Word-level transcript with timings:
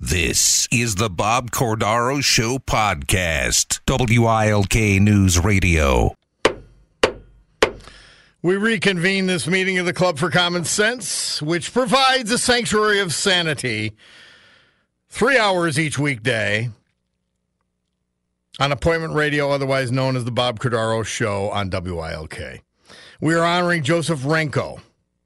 This 0.00 0.68
is 0.70 0.94
the 0.94 1.10
Bob 1.10 1.50
Cordaro 1.50 2.22
Show 2.22 2.58
podcast, 2.58 3.80
WILK 3.88 5.02
News 5.02 5.40
Radio. 5.40 6.14
We 8.40 8.54
reconvene 8.54 9.26
this 9.26 9.48
meeting 9.48 9.76
of 9.78 9.86
the 9.86 9.92
Club 9.92 10.16
for 10.16 10.30
Common 10.30 10.64
Sense, 10.64 11.42
which 11.42 11.72
provides 11.72 12.30
a 12.30 12.38
sanctuary 12.38 13.00
of 13.00 13.12
sanity 13.12 13.96
three 15.08 15.36
hours 15.36 15.80
each 15.80 15.98
weekday 15.98 16.70
on 18.60 18.70
appointment 18.70 19.14
radio, 19.14 19.50
otherwise 19.50 19.90
known 19.90 20.14
as 20.14 20.24
the 20.24 20.30
Bob 20.30 20.60
Cordaro 20.60 21.04
Show 21.04 21.50
on 21.50 21.70
WILK. 21.70 22.62
We 23.20 23.34
are 23.34 23.44
honoring 23.44 23.82
Joseph 23.82 24.20
Renko, 24.20 24.80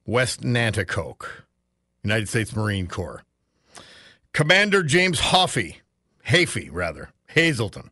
West 0.06 0.40
Nanticoke, 0.40 1.26
United 2.02 2.30
States 2.30 2.56
Marine 2.56 2.86
Corps. 2.86 3.22
Commander 4.32 4.82
James 4.82 5.20
Hoffey, 5.20 5.80
Hafey 6.28 6.68
rather, 6.72 7.10
Hazelton, 7.28 7.90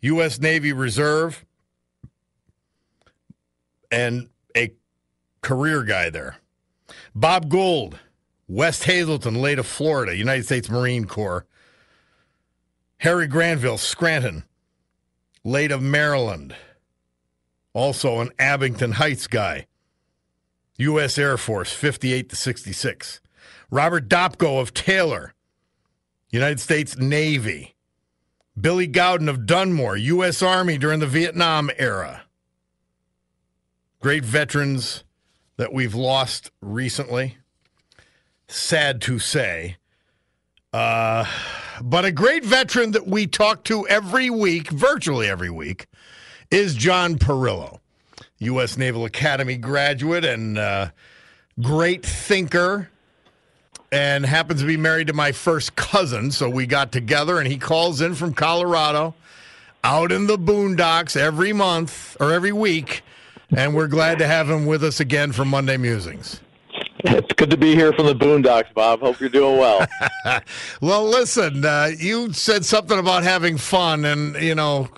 U.S. 0.00 0.38
Navy 0.38 0.72
Reserve, 0.72 1.44
and 3.90 4.28
a 4.56 4.72
career 5.42 5.82
guy 5.82 6.10
there. 6.10 6.36
Bob 7.14 7.48
Gould, 7.48 7.98
West 8.48 8.84
Hazelton, 8.84 9.34
late 9.34 9.58
of 9.58 9.66
Florida, 9.66 10.16
United 10.16 10.44
States 10.44 10.70
Marine 10.70 11.06
Corps. 11.06 11.46
Harry 12.98 13.26
Granville, 13.26 13.78
Scranton, 13.78 14.44
late 15.44 15.70
of 15.70 15.82
Maryland, 15.82 16.56
also 17.72 18.20
an 18.20 18.30
Abington 18.38 18.92
Heights 18.92 19.26
guy. 19.26 19.66
U.S. 20.78 21.18
Air 21.18 21.36
Force, 21.36 21.72
58 21.72 22.28
to 22.30 22.36
66. 22.36 23.20
Robert 23.70 24.08
Dopko 24.08 24.60
of 24.60 24.72
Taylor, 24.72 25.34
United 26.30 26.60
States 26.60 26.96
Navy. 26.96 27.74
Billy 28.58 28.86
Gowden 28.86 29.28
of 29.28 29.44
Dunmore, 29.44 29.96
U.S. 29.96 30.42
Army 30.42 30.78
during 30.78 31.00
the 31.00 31.06
Vietnam 31.06 31.70
era. 31.76 32.22
Great 34.00 34.24
veterans 34.24 35.04
that 35.56 35.72
we've 35.72 35.94
lost 35.94 36.50
recently. 36.62 37.36
Sad 38.48 39.02
to 39.02 39.18
say. 39.18 39.76
Uh, 40.72 41.26
but 41.82 42.04
a 42.04 42.12
great 42.12 42.44
veteran 42.44 42.92
that 42.92 43.06
we 43.06 43.26
talk 43.26 43.64
to 43.64 43.86
every 43.88 44.30
week, 44.30 44.70
virtually 44.70 45.28
every 45.28 45.50
week, 45.50 45.86
is 46.50 46.74
John 46.74 47.16
Parillo, 47.16 47.80
U.S. 48.38 48.76
Naval 48.76 49.04
Academy 49.04 49.56
graduate 49.56 50.24
and 50.24 50.58
uh, 50.58 50.90
great 51.60 52.04
thinker 52.04 52.90
and 53.96 54.26
happens 54.26 54.60
to 54.60 54.66
be 54.66 54.76
married 54.76 55.06
to 55.06 55.14
my 55.14 55.32
first 55.32 55.74
cousin. 55.74 56.30
So 56.30 56.50
we 56.50 56.66
got 56.66 56.92
together, 56.92 57.38
and 57.38 57.48
he 57.48 57.56
calls 57.56 58.02
in 58.02 58.14
from 58.14 58.34
Colorado, 58.34 59.14
out 59.82 60.12
in 60.12 60.26
the 60.26 60.36
boondocks 60.36 61.16
every 61.16 61.54
month 61.54 62.14
or 62.20 62.30
every 62.30 62.52
week. 62.52 63.02
And 63.56 63.74
we're 63.74 63.88
glad 63.88 64.18
to 64.18 64.26
have 64.26 64.50
him 64.50 64.66
with 64.66 64.84
us 64.84 65.00
again 65.00 65.32
for 65.32 65.46
Monday 65.46 65.78
Musings. 65.78 66.40
It's 67.04 67.32
good 67.34 67.48
to 67.50 67.56
be 67.56 67.74
here 67.74 67.92
from 67.92 68.06
the 68.06 68.14
Boondocks, 68.14 68.74
Bob. 68.74 69.00
Hope 69.00 69.18
you're 69.18 69.28
doing 69.28 69.58
well. 69.58 69.86
well, 70.82 71.04
listen, 71.04 71.64
uh, 71.64 71.90
you 71.96 72.32
said 72.32 72.64
something 72.64 72.98
about 72.98 73.22
having 73.22 73.56
fun, 73.56 74.04
and 74.04 74.34
you 74.36 74.54
know, 74.54 74.88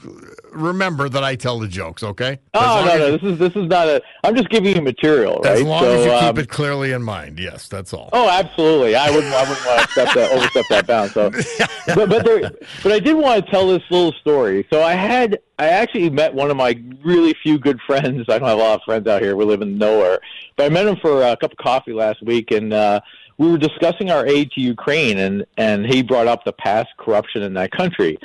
remember 0.58 1.08
that 1.08 1.24
I 1.24 1.36
tell 1.36 1.58
the 1.58 1.69
jokes, 1.69 2.02
okay? 2.02 2.38
Oh 2.54 2.84
no, 2.86 2.98
no, 2.98 3.16
this 3.16 3.22
is 3.22 3.38
this 3.38 3.54
is 3.56 3.69
not 3.69 3.88
a. 3.88 4.02
I'm 4.24 4.36
just 4.36 4.48
giving 4.50 4.74
you 4.74 4.82
material, 4.82 5.41
right? 5.44 5.54
As 5.54 5.62
long 5.62 5.82
so, 5.82 5.91
as 5.92 6.04
you 6.04 6.12
um, 6.12 6.34
keep 6.34 6.44
it 6.44 6.48
clearly 6.48 6.92
in 6.92 7.02
mind, 7.02 7.38
yes, 7.38 7.69
that's 7.69 7.92
all. 7.92 8.10
Oh, 8.12 8.28
absolutely. 8.28 8.97
I 8.97 9.10
wouldn't. 9.10 9.32
I 9.32 9.48
wouldn't 9.48 9.66
want 9.66 9.82
to 9.82 9.88
step 9.92 10.14
that 10.14 10.32
overstep 10.32 10.64
that 10.68 10.86
bound. 10.86 11.10
So, 11.12 11.30
but 11.94 12.08
but 12.08 12.24
there, 12.24 12.50
but 12.82 12.92
I 12.92 12.98
did 12.98 13.14
want 13.14 13.44
to 13.44 13.50
tell 13.50 13.66
this 13.68 13.82
little 13.91 14.12
story. 14.12 14.66
So 14.70 14.82
I 14.82 14.94
had 14.94 15.38
I 15.58 15.68
actually 15.68 16.10
met 16.10 16.34
one 16.34 16.50
of 16.50 16.56
my 16.56 16.80
really 17.04 17.34
few 17.42 17.58
good 17.58 17.80
friends. 17.86 18.26
I 18.28 18.38
don't 18.38 18.48
have 18.48 18.58
a 18.58 18.62
lot 18.62 18.74
of 18.76 18.82
friends 18.84 19.06
out 19.06 19.22
here. 19.22 19.36
We 19.36 19.44
live 19.44 19.62
in 19.62 19.78
nowhere, 19.78 20.20
but 20.56 20.66
I 20.66 20.68
met 20.68 20.86
him 20.86 20.97
for 20.97 21.22
a 21.22 21.36
cup 21.36 21.52
of 21.52 21.58
coffee 21.58 21.92
last 21.92 22.22
week, 22.22 22.50
and 22.50 22.72
uh, 22.72 23.00
we 23.38 23.50
were 23.50 23.58
discussing 23.58 24.10
our 24.10 24.26
aid 24.26 24.50
to 24.52 24.60
Ukraine, 24.60 25.18
and 25.18 25.47
and 25.56 25.86
he 25.86 26.02
brought 26.02 26.26
up 26.26 26.44
the 26.44 26.52
past 26.52 26.88
corruption 26.98 27.42
in 27.42 27.54
that 27.54 27.70
country, 27.70 28.18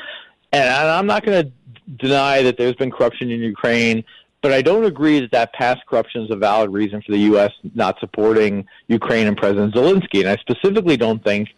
and 0.51 0.89
I'm 0.89 1.07
not 1.07 1.25
going 1.25 1.45
to 1.45 1.51
deny 1.97 2.41
that 2.41 2.57
there's 2.57 2.75
been 2.75 2.91
corruption 2.91 3.29
in 3.29 3.39
Ukraine, 3.39 4.03
but 4.41 4.51
I 4.51 4.61
don't 4.61 4.83
agree 4.83 5.21
that 5.21 5.31
that 5.31 5.53
past 5.53 5.81
corruption 5.88 6.23
is 6.23 6.31
a 6.31 6.35
valid 6.35 6.71
reason 6.71 7.01
for 7.01 7.13
the 7.13 7.19
U.S. 7.19 7.51
not 7.75 7.97
supporting 7.99 8.66
Ukraine 8.88 9.27
and 9.27 9.38
President 9.38 9.73
Zelensky. 9.73 10.19
And 10.19 10.27
I 10.27 10.35
specifically 10.35 10.97
don't 10.97 11.23
think 11.23 11.49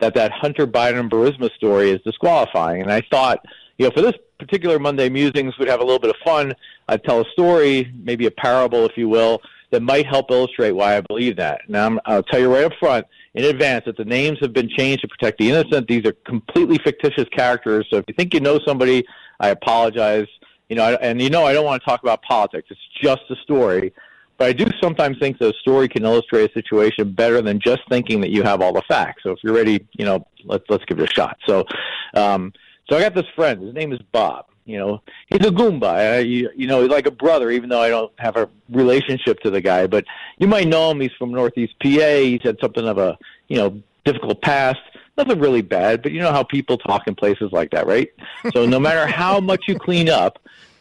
that 0.00 0.14
that 0.14 0.32
Hunter 0.32 0.66
Biden 0.66 1.08
Burisma 1.08 1.50
story 1.54 1.90
is 1.90 2.00
disqualifying. 2.02 2.82
And 2.82 2.92
I 2.92 3.00
thought, 3.10 3.44
you 3.78 3.86
know, 3.86 3.90
for 3.90 4.02
this 4.02 4.12
particular 4.38 4.78
Monday 4.78 5.08
musings, 5.08 5.58
we'd 5.58 5.68
have 5.68 5.80
a 5.80 5.84
little 5.84 5.98
bit 5.98 6.10
of 6.10 6.16
fun. 6.22 6.54
I'd 6.88 7.02
tell 7.04 7.22
a 7.22 7.24
story, 7.32 7.90
maybe 8.02 8.26
a 8.26 8.30
parable, 8.30 8.84
if 8.84 8.96
you 8.96 9.08
will, 9.08 9.40
that 9.70 9.80
might 9.80 10.06
help 10.06 10.30
illustrate 10.30 10.72
why 10.72 10.96
I 10.96 11.00
believe 11.00 11.36
that. 11.36 11.62
Now, 11.68 11.98
i 12.04 12.16
will 12.16 12.22
tell 12.22 12.38
you 12.38 12.52
right 12.52 12.64
up 12.64 12.72
front, 12.78 13.06
in 13.34 13.44
advance, 13.44 13.84
that 13.86 13.96
the 13.96 14.04
names 14.04 14.38
have 14.40 14.52
been 14.52 14.68
changed 14.68 15.02
to 15.02 15.08
protect 15.08 15.38
the 15.38 15.50
innocent. 15.50 15.88
These 15.88 16.04
are 16.04 16.12
completely 16.24 16.78
fictitious 16.84 17.26
characters. 17.30 17.86
So 17.90 17.96
if 17.96 18.04
you 18.08 18.14
think 18.14 18.32
you 18.32 18.40
know 18.40 18.60
somebody 18.66 19.04
I 19.40 19.48
apologize. 19.48 20.26
You 20.68 20.76
know, 20.76 20.96
and 21.00 21.22
you 21.22 21.30
know, 21.30 21.44
I 21.44 21.52
don't 21.52 21.64
want 21.64 21.82
to 21.82 21.88
talk 21.88 22.02
about 22.02 22.22
politics. 22.22 22.68
It's 22.70 22.80
just 23.00 23.22
a 23.30 23.36
story. 23.36 23.92
But 24.38 24.48
I 24.48 24.52
do 24.52 24.66
sometimes 24.82 25.18
think 25.18 25.38
that 25.38 25.54
a 25.54 25.58
story 25.58 25.88
can 25.88 26.04
illustrate 26.04 26.50
a 26.50 26.52
situation 26.52 27.12
better 27.12 27.40
than 27.40 27.58
just 27.58 27.82
thinking 27.88 28.20
that 28.20 28.30
you 28.30 28.42
have 28.42 28.60
all 28.60 28.72
the 28.72 28.82
facts. 28.82 29.22
So 29.22 29.30
if 29.30 29.38
you're 29.42 29.54
ready, 29.54 29.86
you 29.92 30.04
know, 30.04 30.26
let's 30.44 30.64
let's 30.68 30.84
give 30.84 30.98
it 30.98 31.10
a 31.10 31.12
shot. 31.12 31.38
So, 31.46 31.64
um, 32.14 32.52
so 32.88 32.96
I 32.96 33.00
got 33.00 33.14
this 33.14 33.26
friend. 33.34 33.62
His 33.62 33.74
name 33.74 33.92
is 33.92 34.00
Bob. 34.12 34.46
You 34.66 34.78
know, 34.78 35.02
he's 35.28 35.46
a 35.46 35.50
Goomba. 35.50 36.28
You, 36.28 36.50
you 36.54 36.66
know, 36.66 36.82
he's 36.82 36.90
like 36.90 37.06
a 37.06 37.12
brother, 37.12 37.50
even 37.52 37.68
though 37.68 37.80
I 37.80 37.88
don't 37.88 38.12
have 38.18 38.36
a 38.36 38.48
relationship 38.68 39.38
to 39.40 39.50
the 39.50 39.60
guy. 39.60 39.86
But 39.86 40.04
you 40.38 40.48
might 40.48 40.66
know 40.66 40.90
him. 40.90 41.00
He's 41.00 41.12
from 41.18 41.30
Northeast 41.30 41.74
PA. 41.80 41.88
He's 41.88 42.42
had 42.42 42.58
something 42.60 42.86
of 42.86 42.98
a 42.98 43.16
you 43.48 43.56
know 43.56 43.80
difficult 44.04 44.42
past 44.42 44.80
nothing 45.16 45.38
really 45.38 45.62
bad, 45.62 46.02
but 46.02 46.12
you 46.12 46.20
know 46.20 46.32
how 46.32 46.42
people 46.42 46.78
talk 46.78 47.06
in 47.06 47.14
places 47.14 47.50
like 47.52 47.70
that, 47.70 47.86
right? 47.86 48.08
So 48.52 48.66
no 48.66 48.78
matter 48.78 49.06
how 49.06 49.40
much 49.40 49.64
you 49.66 49.78
clean 49.78 50.08
up, 50.08 50.38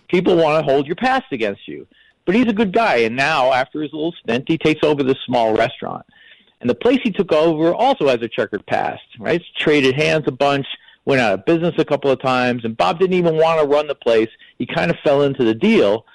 people 0.08 0.36
want 0.36 0.60
to 0.60 0.72
hold 0.72 0.86
your 0.88 0.96
past 0.96 1.26
against 1.32 1.68
you. 1.68 1.88
But 2.26 2.36
he's 2.36 2.48
a 2.48 2.54
good 2.54 2.74
guy, 2.74 2.98
and 2.98 3.16
now 3.16 3.54
after 3.54 3.82
his 3.82 3.94
little 3.94 4.14
stint, 4.24 4.46
he 4.48 4.58
takes 4.58 4.84
over 4.84 5.04
this 5.04 5.18
small 5.26 5.56
restaurant. 5.56 6.06
And 6.60 6.70
the 6.70 6.76
place 6.76 7.00
he 7.04 7.12
took 7.12 7.32
over 7.32 7.74
also 7.74 8.08
has 8.08 8.22
a 8.22 8.28
checkered 8.28 8.66
past, 8.66 9.04
right? 9.20 9.40
It's 9.40 9.60
traded 9.60 9.96
hands 9.96 10.24
a 10.26 10.32
bunch, 10.32 10.66
went 11.06 11.22
out 11.22 11.34
of 11.34 11.46
business 11.46 11.76
a 11.78 11.86
couple 11.86 12.10
of 12.10 12.20
times, 12.22 12.66
and 12.66 12.76
Bob 12.76 13.00
didn't 13.00 13.14
even 13.16 13.38
want 13.38 13.62
to 13.62 13.68
run 13.68 13.88
the 13.88 13.96
place. 13.96 14.30
He 14.58 14.66
kind 14.66 14.90
of 14.90 14.98
fell 15.04 15.22
into 15.22 15.44
the 15.44 15.54
deal 15.54 16.06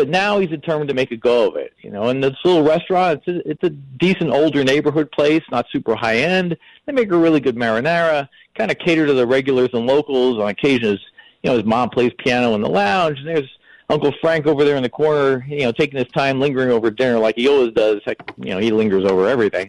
but 0.00 0.08
now 0.08 0.38
he's 0.38 0.48
determined 0.48 0.88
to 0.88 0.94
make 0.94 1.10
a 1.10 1.16
go 1.16 1.46
of 1.46 1.56
it. 1.56 1.74
You 1.82 1.90
know, 1.90 2.04
and 2.04 2.24
this 2.24 2.34
little 2.42 2.62
restaurant, 2.62 3.22
it's 3.26 3.28
a, 3.28 3.50
it's 3.50 3.64
a 3.64 3.68
decent 3.68 4.30
older 4.30 4.64
neighborhood 4.64 5.12
place, 5.12 5.42
not 5.50 5.66
super 5.70 5.94
high 5.94 6.16
end. 6.16 6.56
They 6.86 6.92
make 6.92 7.12
a 7.12 7.18
really 7.18 7.38
good 7.38 7.54
marinara, 7.54 8.26
kind 8.54 8.70
of 8.70 8.78
cater 8.78 9.06
to 9.06 9.12
the 9.12 9.26
regulars 9.26 9.68
and 9.74 9.86
locals. 9.86 10.38
On 10.38 10.48
occasion, 10.48 10.98
you 11.42 11.50
know, 11.50 11.56
his 11.56 11.66
mom 11.66 11.90
plays 11.90 12.12
piano 12.16 12.54
in 12.54 12.62
the 12.62 12.68
lounge, 12.68 13.18
and 13.18 13.28
there's 13.28 13.50
Uncle 13.90 14.14
Frank 14.22 14.46
over 14.46 14.64
there 14.64 14.76
in 14.76 14.82
the 14.82 14.88
corner, 14.88 15.44
you 15.46 15.64
know, 15.64 15.72
taking 15.72 15.98
his 15.98 16.08
time 16.08 16.40
lingering 16.40 16.70
over 16.70 16.90
dinner 16.90 17.18
like 17.18 17.34
he 17.36 17.46
always 17.46 17.74
does. 17.74 18.00
Heck, 18.06 18.16
you 18.38 18.54
know, 18.54 18.58
he 18.58 18.70
lingers 18.70 19.04
over 19.04 19.28
everything. 19.28 19.68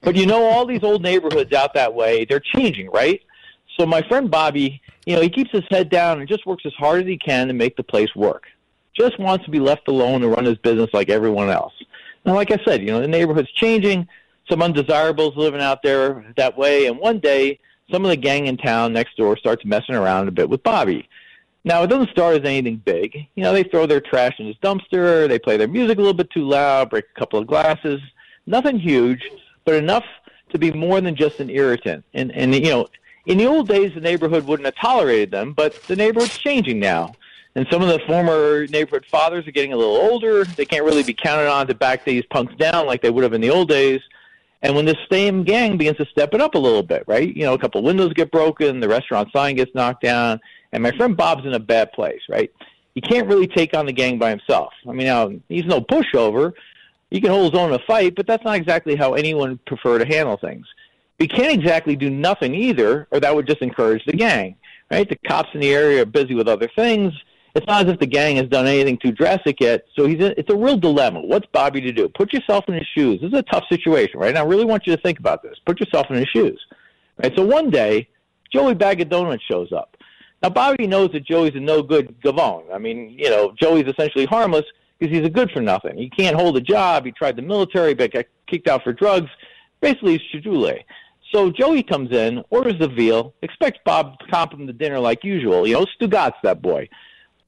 But 0.00 0.16
you 0.16 0.24
know, 0.24 0.44
all 0.44 0.64
these 0.64 0.82
old 0.82 1.02
neighborhoods 1.02 1.52
out 1.52 1.74
that 1.74 1.92
way, 1.92 2.24
they're 2.24 2.40
changing, 2.40 2.90
right? 2.90 3.20
So 3.78 3.84
my 3.84 4.00
friend 4.08 4.30
Bobby, 4.30 4.80
you 5.04 5.14
know, 5.14 5.20
he 5.20 5.28
keeps 5.28 5.50
his 5.50 5.64
head 5.68 5.90
down 5.90 6.20
and 6.20 6.26
just 6.26 6.46
works 6.46 6.64
as 6.64 6.72
hard 6.72 7.02
as 7.02 7.06
he 7.06 7.18
can 7.18 7.48
to 7.48 7.52
make 7.52 7.76
the 7.76 7.82
place 7.82 8.16
work. 8.16 8.46
Just 8.94 9.18
wants 9.18 9.44
to 9.44 9.50
be 9.50 9.60
left 9.60 9.88
alone 9.88 10.20
to 10.22 10.28
run 10.28 10.44
his 10.44 10.58
business 10.58 10.90
like 10.92 11.08
everyone 11.08 11.50
else. 11.50 11.72
And 12.24 12.34
like 12.34 12.50
I 12.50 12.58
said, 12.64 12.82
you 12.82 12.88
know, 12.88 13.00
the 13.00 13.08
neighborhood's 13.08 13.50
changing. 13.52 14.08
Some 14.50 14.62
undesirables 14.62 15.36
living 15.36 15.60
out 15.60 15.82
there 15.82 16.24
that 16.36 16.56
way. 16.56 16.86
And 16.86 16.98
one 16.98 17.18
day, 17.18 17.60
some 17.90 18.04
of 18.04 18.10
the 18.10 18.16
gang 18.16 18.46
in 18.46 18.56
town 18.56 18.92
next 18.92 19.16
door 19.16 19.36
starts 19.36 19.64
messing 19.64 19.94
around 19.94 20.28
a 20.28 20.32
bit 20.32 20.48
with 20.48 20.62
Bobby. 20.62 21.08
Now, 21.64 21.82
it 21.82 21.88
doesn't 21.88 22.10
start 22.10 22.36
as 22.36 22.44
anything 22.44 22.76
big. 22.76 23.14
You 23.34 23.42
know, 23.42 23.52
they 23.52 23.62
throw 23.62 23.86
their 23.86 24.00
trash 24.00 24.38
in 24.38 24.46
his 24.46 24.56
dumpster, 24.56 25.28
they 25.28 25.38
play 25.38 25.56
their 25.56 25.68
music 25.68 25.98
a 25.98 26.00
little 26.00 26.14
bit 26.14 26.30
too 26.30 26.46
loud, 26.46 26.90
break 26.90 27.04
a 27.14 27.18
couple 27.18 27.38
of 27.38 27.46
glasses. 27.46 28.00
Nothing 28.46 28.78
huge, 28.78 29.22
but 29.64 29.74
enough 29.74 30.04
to 30.50 30.58
be 30.58 30.72
more 30.72 31.00
than 31.00 31.14
just 31.14 31.40
an 31.40 31.50
irritant. 31.50 32.04
And, 32.14 32.32
and 32.32 32.54
you 32.54 32.70
know, 32.70 32.88
in 33.26 33.36
the 33.36 33.46
old 33.46 33.68
days, 33.68 33.92
the 33.94 34.00
neighborhood 34.00 34.46
wouldn't 34.46 34.64
have 34.64 34.76
tolerated 34.76 35.30
them, 35.30 35.52
but 35.52 35.82
the 35.84 35.96
neighborhood's 35.96 36.38
changing 36.38 36.80
now. 36.80 37.12
And 37.58 37.66
some 37.72 37.82
of 37.82 37.88
the 37.88 37.98
former 38.06 38.68
neighborhood 38.68 39.04
fathers 39.04 39.48
are 39.48 39.50
getting 39.50 39.72
a 39.72 39.76
little 39.76 39.96
older. 39.96 40.44
They 40.44 40.64
can't 40.64 40.84
really 40.84 41.02
be 41.02 41.12
counted 41.12 41.48
on 41.48 41.66
to 41.66 41.74
back 41.74 42.04
these 42.04 42.24
punks 42.26 42.54
down 42.54 42.86
like 42.86 43.02
they 43.02 43.10
would 43.10 43.24
have 43.24 43.32
in 43.32 43.40
the 43.40 43.50
old 43.50 43.68
days. 43.68 44.00
And 44.62 44.76
when 44.76 44.84
this 44.84 44.96
same 45.10 45.42
gang 45.42 45.76
begins 45.76 45.96
to 45.96 46.04
step 46.04 46.34
it 46.34 46.40
up 46.40 46.54
a 46.54 46.58
little 46.58 46.84
bit, 46.84 47.02
right? 47.08 47.36
You 47.36 47.42
know, 47.42 47.54
a 47.54 47.58
couple 47.58 47.82
windows 47.82 48.12
get 48.12 48.30
broken, 48.30 48.78
the 48.78 48.88
restaurant 48.88 49.32
sign 49.32 49.56
gets 49.56 49.74
knocked 49.74 50.02
down, 50.04 50.40
and 50.70 50.84
my 50.84 50.92
friend 50.92 51.16
Bob's 51.16 51.46
in 51.46 51.54
a 51.54 51.58
bad 51.58 51.90
place, 51.90 52.20
right? 52.28 52.48
He 52.94 53.00
can't 53.00 53.26
really 53.26 53.48
take 53.48 53.74
on 53.74 53.86
the 53.86 53.92
gang 53.92 54.20
by 54.20 54.30
himself. 54.30 54.72
I 54.88 54.92
mean, 54.92 55.08
now 55.08 55.32
he's 55.48 55.66
no 55.66 55.80
pushover. 55.80 56.52
He 57.10 57.20
can 57.20 57.30
hold 57.30 57.52
his 57.52 57.60
own 57.60 57.70
in 57.70 57.80
a 57.80 57.84
fight, 57.86 58.14
but 58.14 58.28
that's 58.28 58.44
not 58.44 58.54
exactly 58.54 58.94
how 58.94 59.14
anyone 59.14 59.50
would 59.50 59.64
prefer 59.64 59.98
to 59.98 60.06
handle 60.06 60.36
things. 60.36 60.68
We 61.18 61.26
can't 61.26 61.58
exactly 61.58 61.96
do 61.96 62.08
nothing 62.08 62.54
either, 62.54 63.08
or 63.10 63.18
that 63.18 63.34
would 63.34 63.48
just 63.48 63.62
encourage 63.62 64.04
the 64.04 64.12
gang, 64.12 64.54
right? 64.92 65.08
The 65.08 65.16
cops 65.26 65.48
in 65.54 65.60
the 65.60 65.74
area 65.74 66.02
are 66.02 66.06
busy 66.06 66.36
with 66.36 66.46
other 66.46 66.70
things 66.76 67.12
it's 67.58 67.66
not 67.66 67.86
as 67.86 67.92
if 67.92 68.00
the 68.00 68.06
gang 68.06 68.36
has 68.36 68.48
done 68.48 68.66
anything 68.66 68.98
too 68.98 69.12
drastic 69.12 69.60
yet. 69.60 69.84
So 69.96 70.06
he's 70.06 70.18
in, 70.18 70.34
it's 70.36 70.50
a 70.50 70.56
real 70.56 70.76
dilemma. 70.76 71.20
What's 71.20 71.46
Bobby 71.52 71.80
to 71.82 71.92
do? 71.92 72.08
Put 72.08 72.32
yourself 72.32 72.64
in 72.68 72.74
his 72.74 72.86
shoes. 72.96 73.20
This 73.20 73.32
is 73.32 73.38
a 73.38 73.42
tough 73.42 73.64
situation, 73.68 74.18
right? 74.18 74.30
And 74.30 74.38
I 74.38 74.42
really 74.42 74.64
want 74.64 74.86
you 74.86 74.96
to 74.96 75.02
think 75.02 75.18
about 75.18 75.42
this. 75.42 75.56
Put 75.66 75.80
yourself 75.80 76.06
in 76.10 76.16
his 76.16 76.28
shoes. 76.28 76.60
Right? 77.22 77.32
So 77.36 77.44
one 77.44 77.70
day, 77.70 78.08
Joey 78.52 78.74
Bag 78.74 79.00
of 79.00 79.08
Donuts 79.08 79.42
shows 79.50 79.72
up. 79.72 79.96
Now 80.42 80.50
Bobby 80.50 80.86
knows 80.86 81.10
that 81.12 81.26
Joey's 81.26 81.54
a 81.54 81.60
no 81.60 81.82
good 81.82 82.20
gavone. 82.22 82.64
I 82.72 82.78
mean, 82.78 83.10
you 83.18 83.28
know, 83.28 83.52
Joey's 83.60 83.86
essentially 83.86 84.24
harmless 84.24 84.64
because 84.98 85.14
he's 85.14 85.26
a 85.26 85.30
good 85.30 85.50
for 85.50 85.60
nothing. 85.60 85.96
He 85.96 86.08
can't 86.08 86.36
hold 86.36 86.56
a 86.56 86.60
job. 86.60 87.04
He 87.04 87.12
tried 87.12 87.36
the 87.36 87.42
military, 87.42 87.94
but 87.94 88.12
got 88.12 88.26
kicked 88.46 88.68
out 88.68 88.84
for 88.84 88.92
drugs. 88.92 89.30
Basically, 89.80 90.18
he's 90.18 90.42
Chedule. 90.42 90.84
So 91.32 91.50
Joey 91.50 91.82
comes 91.82 92.10
in, 92.12 92.42
orders 92.50 92.78
the 92.78 92.88
veal, 92.88 93.34
expects 93.42 93.80
Bob 93.84 94.18
to 94.20 94.26
comp 94.28 94.54
him 94.54 94.66
to 94.66 94.72
dinner 94.72 94.98
like 94.98 95.24
usual. 95.24 95.66
You 95.66 95.74
know, 95.74 95.86
Stugatz 96.00 96.34
that 96.42 96.62
boy. 96.62 96.88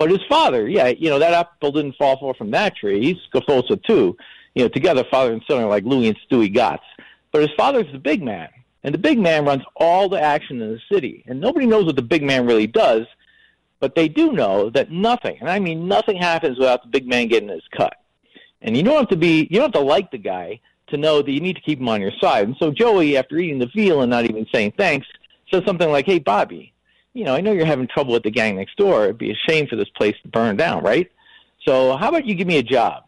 But 0.01 0.11
his 0.11 0.23
father, 0.31 0.67
yeah, 0.67 0.89
you 0.89 1.11
know, 1.11 1.19
that 1.19 1.35
apple 1.35 1.73
didn't 1.73 1.97
fall 1.97 2.19
far 2.19 2.33
from 2.33 2.51
that 2.53 2.75
tree. 2.75 3.05
He's 3.05 3.19
Scafosa 3.31 3.85
too. 3.85 4.17
You 4.55 4.63
know, 4.63 4.69
together, 4.71 5.05
father 5.11 5.31
and 5.31 5.43
son 5.47 5.63
are 5.63 5.69
like 5.69 5.85
Louie 5.85 6.09
and 6.09 6.17
Stewie 6.27 6.53
Gotts. 6.53 6.83
But 7.33 7.43
his 7.43 7.51
father's 7.55 7.93
the 7.93 7.99
big 7.99 8.23
man. 8.23 8.49
And 8.83 8.95
the 8.95 8.99
big 8.99 9.19
man 9.19 9.45
runs 9.45 9.63
all 9.77 10.09
the 10.09 10.19
action 10.19 10.63
in 10.63 10.73
the 10.73 10.81
city. 10.91 11.23
And 11.27 11.39
nobody 11.39 11.67
knows 11.67 11.85
what 11.85 11.97
the 11.97 12.03
big 12.03 12.23
man 12.23 12.47
really 12.47 12.67
does, 12.67 13.07
but 13.79 13.95
they 13.95 14.09
do 14.09 14.33
know 14.33 14.71
that 14.71 14.91
nothing, 14.91 15.37
and 15.39 15.51
I 15.51 15.59
mean 15.59 15.87
nothing 15.87 16.17
happens 16.17 16.59
without 16.59 16.83
the 16.83 16.89
big 16.89 17.07
man 17.07 17.29
getting 17.29 17.51
his 17.51 17.69
cut. 17.71 17.99
And 18.63 18.75
you 18.75 18.83
don't 18.83 18.97
have 18.97 19.09
to 19.09 19.19
be, 19.19 19.49
you 19.51 19.59
don't 19.59 19.75
have 19.75 19.83
to 19.83 19.87
like 19.87 20.11
the 20.11 20.19
guy 20.19 20.61
to 20.87 20.97
know 20.97 21.21
that 21.21 21.31
you 21.31 21.41
need 21.41 21.57
to 21.57 21.63
keep 21.63 21.79
him 21.79 21.91
on 21.91 22.01
your 22.01 22.13
side. 22.23 22.49
And 22.49 22.57
so 22.59 22.71
Joey, 22.71 23.19
after 23.19 23.37
eating 23.37 23.59
the 23.59 23.71
veal 23.75 24.01
and 24.01 24.09
not 24.09 24.25
even 24.25 24.47
saying 24.51 24.73
thanks, 24.79 25.07
says 25.51 25.63
something 25.67 25.91
like, 25.91 26.07
"Hey, 26.07 26.21
Bobby, 26.21 26.73
you 27.13 27.25
know, 27.25 27.35
I 27.35 27.41
know 27.41 27.53
you're 27.53 27.67
having 27.67 27.89
trouble 27.89 28.13
with 28.13 28.23
the 28.23 28.31
gang 28.31 28.57
next 28.57 28.77
door. 28.77 29.05
It'd 29.05 29.19
be 29.19 29.31
a 29.31 29.37
shame 29.49 29.67
for 29.67 29.77
this 29.77 29.89
place 29.91 30.17
to 30.23 30.29
burn 30.29 30.57
down, 30.57 30.83
right? 30.83 31.11
So 31.67 31.97
how 31.97 32.09
about 32.09 32.27
you 32.27 32.35
give 32.35 32.47
me 32.47 32.59
a 32.59 32.63
job? 32.63 33.05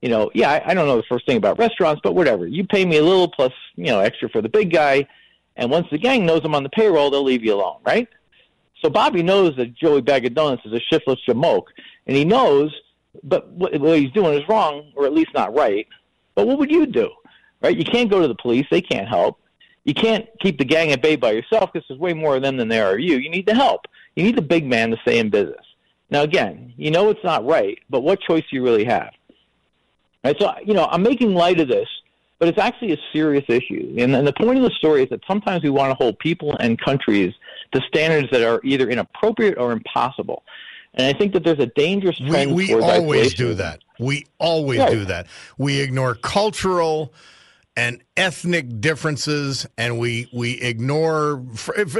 You 0.00 0.08
know, 0.08 0.30
yeah, 0.34 0.50
I, 0.50 0.70
I 0.70 0.74
don't 0.74 0.88
know 0.88 0.96
the 0.96 1.04
first 1.04 1.26
thing 1.26 1.36
about 1.36 1.58
restaurants, 1.58 2.00
but 2.02 2.14
whatever. 2.14 2.46
You 2.46 2.66
pay 2.66 2.84
me 2.84 2.96
a 2.96 3.04
little 3.04 3.28
plus, 3.28 3.52
you 3.76 3.86
know, 3.86 4.00
extra 4.00 4.28
for 4.28 4.42
the 4.42 4.48
big 4.48 4.72
guy, 4.72 5.06
and 5.56 5.70
once 5.70 5.86
the 5.90 5.98
gang 5.98 6.26
knows 6.26 6.40
I'm 6.44 6.54
on 6.54 6.62
the 6.62 6.70
payroll, 6.70 7.10
they'll 7.10 7.22
leave 7.22 7.44
you 7.44 7.54
alone, 7.54 7.78
right? 7.84 8.08
So 8.82 8.90
Bobby 8.90 9.22
knows 9.22 9.54
that 9.56 9.74
Joey 9.74 10.00
Bag 10.00 10.26
of 10.26 10.34
Donuts 10.34 10.64
is 10.64 10.72
a 10.72 10.80
shiftless 10.80 11.20
jamoke, 11.28 11.66
and 12.06 12.16
he 12.16 12.24
knows, 12.24 12.74
but 13.22 13.48
what, 13.50 13.78
what 13.80 13.98
he's 13.98 14.10
doing 14.10 14.36
is 14.36 14.48
wrong, 14.48 14.90
or 14.96 15.04
at 15.04 15.12
least 15.12 15.30
not 15.34 15.54
right. 15.54 15.86
But 16.34 16.48
what 16.48 16.58
would 16.58 16.70
you 16.70 16.86
do, 16.86 17.10
right? 17.60 17.76
You 17.76 17.84
can't 17.84 18.10
go 18.10 18.20
to 18.20 18.26
the 18.26 18.34
police; 18.34 18.66
they 18.70 18.80
can't 18.80 19.06
help 19.06 19.38
you 19.84 19.94
can't 19.94 20.26
keep 20.40 20.58
the 20.58 20.64
gang 20.64 20.92
at 20.92 21.02
bay 21.02 21.16
by 21.16 21.32
yourself 21.32 21.72
because 21.72 21.86
there's 21.88 22.00
way 22.00 22.12
more 22.12 22.36
of 22.36 22.42
them 22.42 22.56
than 22.56 22.68
there 22.68 22.86
are 22.86 22.98
you. 22.98 23.16
You 23.16 23.30
need 23.30 23.46
the 23.46 23.54
help. 23.54 23.86
You 24.14 24.22
need 24.22 24.36
the 24.36 24.42
big 24.42 24.66
man 24.66 24.90
to 24.90 24.96
stay 24.98 25.18
in 25.18 25.30
business. 25.30 25.64
Now, 26.10 26.22
again, 26.22 26.74
you 26.76 26.90
know 26.90 27.08
it's 27.10 27.24
not 27.24 27.44
right, 27.46 27.78
but 27.88 28.00
what 28.00 28.20
choice 28.20 28.44
do 28.50 28.56
you 28.56 28.62
really 28.62 28.84
have? 28.84 29.10
Right, 30.22 30.36
so, 30.38 30.54
you 30.64 30.74
know, 30.74 30.86
I'm 30.90 31.02
making 31.02 31.34
light 31.34 31.58
of 31.58 31.68
this, 31.68 31.88
but 32.38 32.48
it's 32.48 32.58
actually 32.58 32.92
a 32.92 32.98
serious 33.12 33.44
issue. 33.48 33.94
And, 33.98 34.14
and 34.14 34.26
the 34.26 34.32
point 34.32 34.58
of 34.58 34.64
the 34.64 34.70
story 34.70 35.02
is 35.02 35.08
that 35.08 35.20
sometimes 35.26 35.64
we 35.64 35.70
want 35.70 35.90
to 35.90 35.94
hold 35.94 36.18
people 36.18 36.56
and 36.60 36.78
countries 36.78 37.34
to 37.72 37.80
standards 37.88 38.30
that 38.30 38.42
are 38.42 38.60
either 38.62 38.88
inappropriate 38.88 39.58
or 39.58 39.72
impossible. 39.72 40.44
And 40.94 41.06
I 41.06 41.18
think 41.18 41.32
that 41.32 41.42
there's 41.42 41.58
a 41.58 41.66
dangerous 41.66 42.18
trend. 42.18 42.54
We, 42.54 42.74
we 42.74 42.80
always 42.80 43.34
do 43.34 43.54
that. 43.54 43.80
We 43.98 44.26
always 44.38 44.80
right. 44.80 44.90
do 44.90 45.04
that. 45.06 45.26
We 45.56 45.80
ignore 45.80 46.14
cultural 46.14 47.12
and 47.76 48.02
ethnic 48.16 48.80
differences, 48.80 49.66
and 49.78 49.98
we 49.98 50.28
we 50.32 50.60
ignore, 50.60 51.44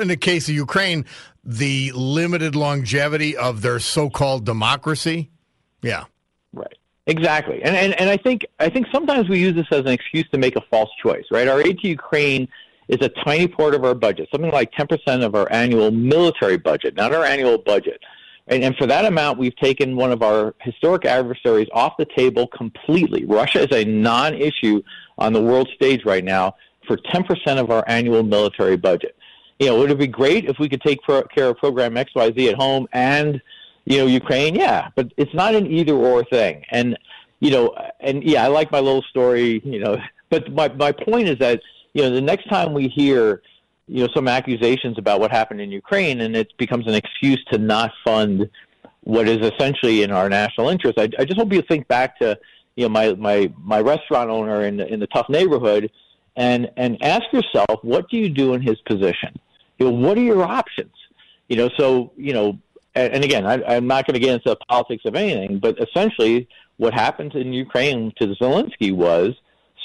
in 0.01 0.09
the 0.09 0.19
case 0.19 0.49
of 0.49 0.55
Ukraine, 0.55 1.05
the 1.45 1.93
limited 1.95 2.55
longevity 2.55 3.37
of 3.37 3.63
their 3.63 3.79
so-called 3.79 4.45
democracy. 4.45 5.31
Yeah, 5.83 6.05
right, 6.53 6.77
exactly, 7.07 7.63
and 7.63 7.75
and 7.75 7.99
and 8.01 8.11
I 8.11 8.17
think 8.17 8.47
I 8.61 8.69
think 8.69 8.87
sometimes 8.93 9.29
we 9.29 9.39
use 9.39 9.55
this 9.55 9.67
as 9.71 9.81
an 9.81 9.89
excuse 9.89 10.29
to 10.31 10.39
make 10.39 10.57
a 10.57 10.63
false 10.71 10.91
choice. 11.03 11.25
Right, 11.31 11.49
our 11.49 11.61
aid 11.61 11.79
to 11.81 11.89
Ukraine 11.89 12.49
is 12.89 12.99
a 13.01 13.09
tiny 13.25 13.49
part 13.49 13.75
of 13.75 13.85
our 13.85 13.95
budget, 13.95 14.29
something 14.31 14.51
like 14.51 14.73
ten 14.73 14.87
percent 14.87 15.23
of 15.23 15.35
our 15.35 15.51
annual 15.51 15.91
military 15.91 16.59
budget, 16.59 16.97
not 16.97 17.15
our 17.15 17.25
annual 17.25 17.59
budget. 17.59 18.01
And, 18.53 18.63
and 18.63 18.77
for 18.77 18.87
that 18.87 19.07
amount, 19.07 19.39
we've 19.39 19.57
taken 19.57 19.97
one 19.97 20.13
of 20.13 20.23
our 20.23 20.55
historic 20.61 21.07
adversaries 21.07 21.69
off 21.73 21.95
the 21.99 22.05
table 22.05 22.47
completely. 22.49 23.25
Russia 23.25 23.61
is 23.61 23.75
a 23.75 23.85
non-issue 23.85 24.83
on 25.17 25.33
the 25.33 25.41
world 25.41 25.71
stage 25.75 26.05
right 26.05 26.23
now 26.23 26.55
for 26.87 26.99
10% 26.99 27.59
of 27.59 27.71
our 27.71 27.83
annual 27.87 28.23
military 28.23 28.77
budget. 28.77 29.17
You 29.59 29.69
know, 29.69 29.79
would 29.79 29.91
it 29.91 29.99
be 29.99 30.07
great 30.07 30.45
if 30.45 30.59
we 30.59 30.69
could 30.69 30.83
take 30.83 31.01
care 31.07 31.49
of 31.49 31.57
program 31.57 31.95
XYZ 31.95 32.51
at 32.51 32.57
home 32.57 32.89
and, 32.93 33.41
you 33.87 33.99
know, 33.99 34.07
Ukraine? 34.07 34.55
Yeah, 34.55 34.91
but 34.97 35.13
it's 35.17 35.33
not 35.33 35.55
an 35.55 35.67
either 35.67 35.95
or 35.95 36.23
thing. 36.25 36.65
And, 36.71 36.99
you 37.41 37.51
know, 37.51 37.75
and 38.01 38.23
yeah, 38.23 38.45
I 38.45 38.49
like 38.49 38.71
my 38.71 38.81
little 38.81 39.03
story, 39.03 39.63
you 39.65 39.79
know, 39.79 39.97
but 40.31 40.53
my, 40.53 40.69
my 40.69 40.93
point 40.93 41.29
is 41.29 41.39
that, 41.39 41.63
you 41.95 42.03
know, 42.03 42.11
the 42.11 42.21
next 42.21 42.49
time 42.49 42.75
we 42.75 42.89
hear, 42.89 43.43
you 43.93 44.05
know, 44.05 44.09
some 44.15 44.29
accusations 44.29 44.97
about 44.99 45.21
what 45.21 45.31
happened 45.31 45.61
in 45.61 45.71
Ukraine 45.71 46.23
and 46.23 46.35
it 46.35 46.49
becomes 46.57 46.87
an 46.87 46.95
excuse 46.95 47.43
to 47.53 47.59
not 47.59 47.93
fund 48.05 48.49
what 49.05 49.29
is 49.29 49.45
essentially 49.53 50.03
in 50.03 50.11
our 50.11 50.29
national 50.29 50.69
interest, 50.69 50.99
I, 50.99 51.09
I 51.19 51.25
just 51.25 51.39
hope 51.39 51.53
you 51.53 51.63
think 51.63 51.89
back 51.89 52.19
to, 52.21 52.39
you 52.75 52.85
know 52.85 52.89
my 52.89 53.13
my 53.15 53.53
my 53.59 53.81
restaurant 53.81 54.31
owner 54.31 54.65
in 54.65 54.81
in 54.81 54.99
the 54.99 55.07
tough 55.09 55.29
neighborhood 55.29 55.91
and 56.37 56.71
and 56.79 56.97
ask 57.03 57.25
yourself 57.31 57.83
what 57.83 58.09
do 58.09 58.17
you 58.17 58.31
do 58.31 58.55
in 58.55 58.63
his 58.63 58.81
position? 58.87 59.39
You 59.79 59.91
know 59.91 59.93
what 59.93 60.17
are 60.17 60.23
your 60.23 60.43
options? 60.43 60.95
You 61.49 61.57
know 61.57 61.69
so 61.77 62.13
you 62.17 62.33
know 62.33 62.59
and, 62.95 63.15
and 63.15 63.25
again 63.25 63.47
I, 63.47 63.63
i'm 63.77 63.87
not 63.87 64.07
going 64.07 64.15
to 64.15 64.21
get 64.21 64.35
into 64.35 64.51
the 64.51 64.57
politics 64.69 65.05
of 65.05 65.15
anything 65.15 65.59
but 65.59 65.79
essentially 65.81 66.49
what 66.77 66.95
happened 66.95 67.35
in 67.35 67.53
ukraine 67.53 68.13
to 68.19 68.29
zelensky 68.41 68.93
was 68.93 69.35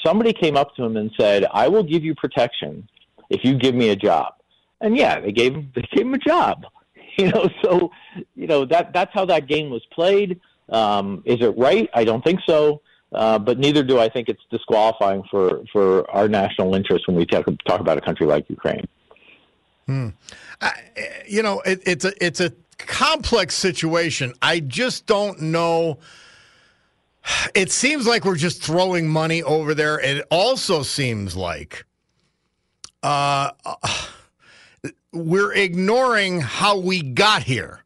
somebody 0.04 0.32
came 0.32 0.56
up 0.56 0.74
to 0.76 0.84
him 0.84 0.96
and 0.96 1.10
said 1.18 1.44
i 1.52 1.68
will 1.68 1.82
give 1.82 2.04
you 2.04 2.14
protection 2.14 2.88
if 3.30 3.44
you 3.44 3.56
give 3.56 3.74
me 3.74 3.90
a 3.90 3.96
job 3.96 4.34
and 4.80 4.96
yeah 4.96 5.20
they 5.20 5.32
gave 5.32 5.54
him 5.54 5.70
they 5.74 5.82
gave 5.92 6.06
him 6.06 6.14
a 6.14 6.18
job 6.18 6.64
you 7.18 7.28
know 7.30 7.48
so 7.62 7.90
you 8.34 8.46
know 8.46 8.64
that 8.64 8.92
that's 8.92 9.12
how 9.12 9.24
that 9.24 9.46
game 9.46 9.70
was 9.70 9.84
played 9.92 10.40
um, 10.70 11.22
is 11.24 11.38
it 11.40 11.56
right? 11.56 11.88
I 11.94 12.04
don't 12.04 12.22
think 12.22 12.40
so. 12.46 12.82
Uh, 13.12 13.38
but 13.38 13.58
neither 13.58 13.82
do 13.82 13.98
I 13.98 14.08
think 14.08 14.28
it's 14.28 14.42
disqualifying 14.50 15.22
for, 15.30 15.64
for 15.72 16.08
our 16.10 16.28
national 16.28 16.74
interest 16.74 17.06
when 17.06 17.16
we 17.16 17.24
talk, 17.24 17.46
talk 17.66 17.80
about 17.80 17.96
a 17.96 18.02
country 18.02 18.26
like 18.26 18.48
Ukraine. 18.50 18.86
Hmm. 19.86 20.08
I, 20.60 20.72
you 21.26 21.42
know, 21.42 21.60
it, 21.60 21.80
it's 21.86 22.04
a 22.04 22.12
it's 22.22 22.40
a 22.40 22.52
complex 22.76 23.54
situation. 23.54 24.34
I 24.42 24.60
just 24.60 25.06
don't 25.06 25.40
know. 25.40 25.98
It 27.54 27.70
seems 27.70 28.06
like 28.06 28.24
we're 28.24 28.36
just 28.36 28.62
throwing 28.62 29.06
money 29.06 29.42
over 29.42 29.74
there. 29.74 30.00
It 30.00 30.26
also 30.30 30.82
seems 30.82 31.36
like 31.36 31.84
uh, 33.02 33.50
we're 35.12 35.52
ignoring 35.52 36.40
how 36.40 36.78
we 36.78 37.02
got 37.02 37.42
here. 37.42 37.84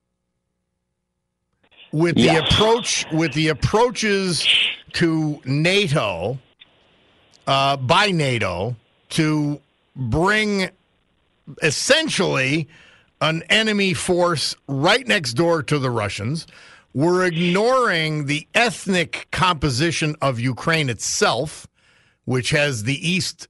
with 1.93 2.15
the 2.15 2.23
Yes. 2.23 2.51
approach 2.51 3.05
with 3.13 3.35
the 3.35 3.49
approaches 3.49 4.47
to 4.95 5.41
NATO 5.45 6.39
uh, 7.47 7.77
by 7.77 8.11
NATO 8.11 8.75
to 9.11 9.61
bring 9.95 10.71
essentially 11.63 12.67
an 13.21 13.43
enemy 13.51 13.93
force 13.93 14.57
right 14.69 15.07
next 15.07 15.35
door 15.35 15.63
to 15.65 15.79
the 15.79 15.91
Russians. 15.91 16.47
We're 16.95 17.27
ignoring 17.27 18.25
the 18.25 18.47
ethnic 18.55 19.29
composition 19.31 20.17
of 20.23 20.41
Ukraine 20.41 20.89
itself, 20.89 21.67
which 22.25 22.51
has 22.51 22.85
the 22.85 23.07
East 23.07 23.49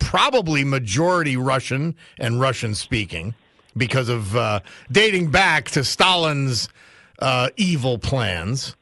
probably 0.00 0.64
majority 0.64 1.36
Russian 1.36 1.94
and 2.18 2.40
Russian 2.40 2.74
speaking 2.74 3.34
because 3.76 4.08
of 4.08 4.36
uh, 4.36 4.60
dating 4.90 5.30
back 5.30 5.70
to 5.70 5.84
Stalin's 5.84 6.68
uh, 7.18 7.50
evil 7.56 7.98
plans. 7.98 8.76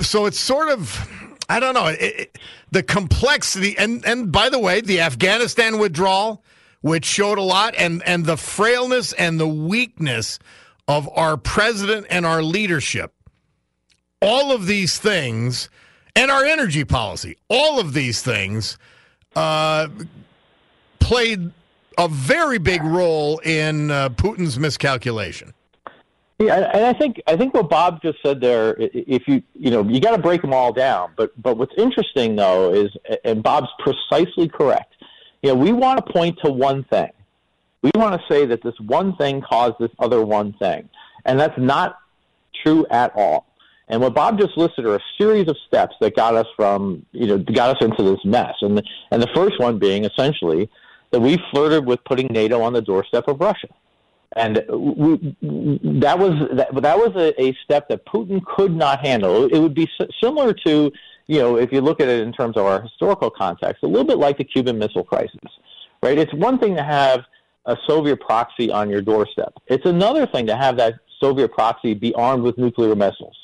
So 0.00 0.26
it's 0.26 0.38
sort 0.38 0.68
of, 0.68 1.08
I 1.48 1.60
don't 1.60 1.74
know, 1.74 1.86
it, 1.86 2.00
it, 2.00 2.38
the 2.70 2.82
complexity. 2.82 3.76
And, 3.76 4.04
and 4.06 4.30
by 4.32 4.48
the 4.48 4.58
way, 4.58 4.80
the 4.80 5.00
Afghanistan 5.00 5.78
withdrawal, 5.78 6.42
which 6.80 7.04
showed 7.04 7.38
a 7.38 7.42
lot, 7.42 7.74
and, 7.76 8.02
and 8.06 8.24
the 8.24 8.36
frailness 8.36 9.12
and 9.14 9.40
the 9.40 9.48
weakness 9.48 10.38
of 10.86 11.08
our 11.14 11.36
president 11.36 12.06
and 12.08 12.24
our 12.24 12.42
leadership. 12.42 13.12
All 14.22 14.52
of 14.52 14.66
these 14.66 14.98
things, 14.98 15.68
and 16.16 16.30
our 16.30 16.44
energy 16.44 16.84
policy, 16.84 17.36
all 17.48 17.78
of 17.78 17.94
these 17.94 18.22
things 18.22 18.78
uh, 19.38 19.88
played 20.98 21.50
a 21.96 22.08
very 22.08 22.58
big 22.58 22.82
role 22.82 23.38
in 23.38 23.90
uh, 23.90 24.08
Putin's 24.10 24.58
miscalculation. 24.58 25.54
Yeah, 26.38 26.70
and 26.72 26.84
I 26.84 26.92
think 26.92 27.20
I 27.26 27.36
think 27.36 27.52
what 27.52 27.68
Bob 27.68 28.00
just 28.00 28.18
said 28.22 28.40
there. 28.40 28.76
If 28.78 29.26
you 29.26 29.42
you 29.54 29.72
know 29.72 29.82
you 29.82 30.00
got 30.00 30.14
to 30.14 30.22
break 30.22 30.40
them 30.40 30.52
all 30.52 30.72
down. 30.72 31.10
But 31.16 31.30
but 31.42 31.56
what's 31.56 31.74
interesting 31.76 32.36
though 32.36 32.72
is, 32.72 32.90
and 33.24 33.42
Bob's 33.42 33.68
precisely 33.80 34.48
correct. 34.48 34.94
You 35.42 35.50
know, 35.50 35.56
we 35.56 35.72
want 35.72 36.04
to 36.04 36.12
point 36.12 36.38
to 36.44 36.52
one 36.52 36.84
thing. 36.84 37.10
We 37.82 37.90
want 37.94 38.20
to 38.20 38.26
say 38.32 38.46
that 38.46 38.62
this 38.62 38.74
one 38.78 39.16
thing 39.16 39.40
caused 39.40 39.76
this 39.80 39.90
other 39.98 40.24
one 40.24 40.52
thing, 40.54 40.88
and 41.24 41.40
that's 41.40 41.58
not 41.58 41.98
true 42.64 42.86
at 42.88 43.12
all. 43.16 43.47
And 43.90 44.02
what 44.02 44.14
Bob 44.14 44.38
just 44.38 44.56
listed 44.56 44.84
are 44.84 44.96
a 44.96 45.00
series 45.18 45.48
of 45.48 45.56
steps 45.66 45.96
that 46.00 46.14
got 46.14 46.34
us 46.34 46.46
from 46.56 47.06
you 47.12 47.26
know 47.26 47.38
got 47.38 47.76
us 47.76 47.84
into 47.84 48.02
this 48.02 48.20
mess. 48.24 48.54
And 48.60 48.78
the, 48.78 48.82
and 49.10 49.22
the 49.22 49.28
first 49.34 49.58
one 49.58 49.78
being 49.78 50.04
essentially 50.04 50.70
that 51.10 51.20
we 51.20 51.38
flirted 51.50 51.86
with 51.86 52.04
putting 52.04 52.26
NATO 52.26 52.60
on 52.60 52.74
the 52.74 52.82
doorstep 52.82 53.28
of 53.28 53.40
Russia 53.40 53.68
and 54.36 54.62
we, 54.68 55.36
that 56.00 56.18
was 56.18 56.48
that, 56.52 56.68
that 56.82 56.98
was 56.98 57.12
a, 57.16 57.40
a 57.42 57.56
step 57.64 57.88
that 57.88 58.04
Putin 58.06 58.44
could 58.44 58.74
not 58.74 59.04
handle. 59.04 59.46
It 59.46 59.58
would 59.58 59.74
be 59.74 59.88
similar 60.22 60.52
to, 60.66 60.92
you 61.26 61.38
know, 61.38 61.56
if 61.56 61.72
you 61.72 61.80
look 61.80 62.00
at 62.00 62.08
it 62.08 62.20
in 62.20 62.32
terms 62.32 62.56
of 62.56 62.66
our 62.66 62.82
historical 62.82 63.30
context, 63.30 63.82
a 63.82 63.86
little 63.86 64.04
bit 64.04 64.18
like 64.18 64.38
the 64.38 64.44
Cuban 64.44 64.78
Missile 64.78 65.04
Crisis, 65.04 65.40
right? 66.02 66.18
It's 66.18 66.32
one 66.34 66.58
thing 66.58 66.76
to 66.76 66.82
have 66.82 67.24
a 67.66 67.76
Soviet 67.86 68.20
proxy 68.20 68.70
on 68.70 68.90
your 68.90 69.02
doorstep. 69.02 69.54
It's 69.66 69.86
another 69.86 70.26
thing 70.26 70.46
to 70.46 70.56
have 70.56 70.76
that 70.76 70.94
Soviet 71.20 71.48
proxy 71.48 71.94
be 71.94 72.14
armed 72.14 72.42
with 72.42 72.58
nuclear 72.58 72.94
missiles, 72.94 73.36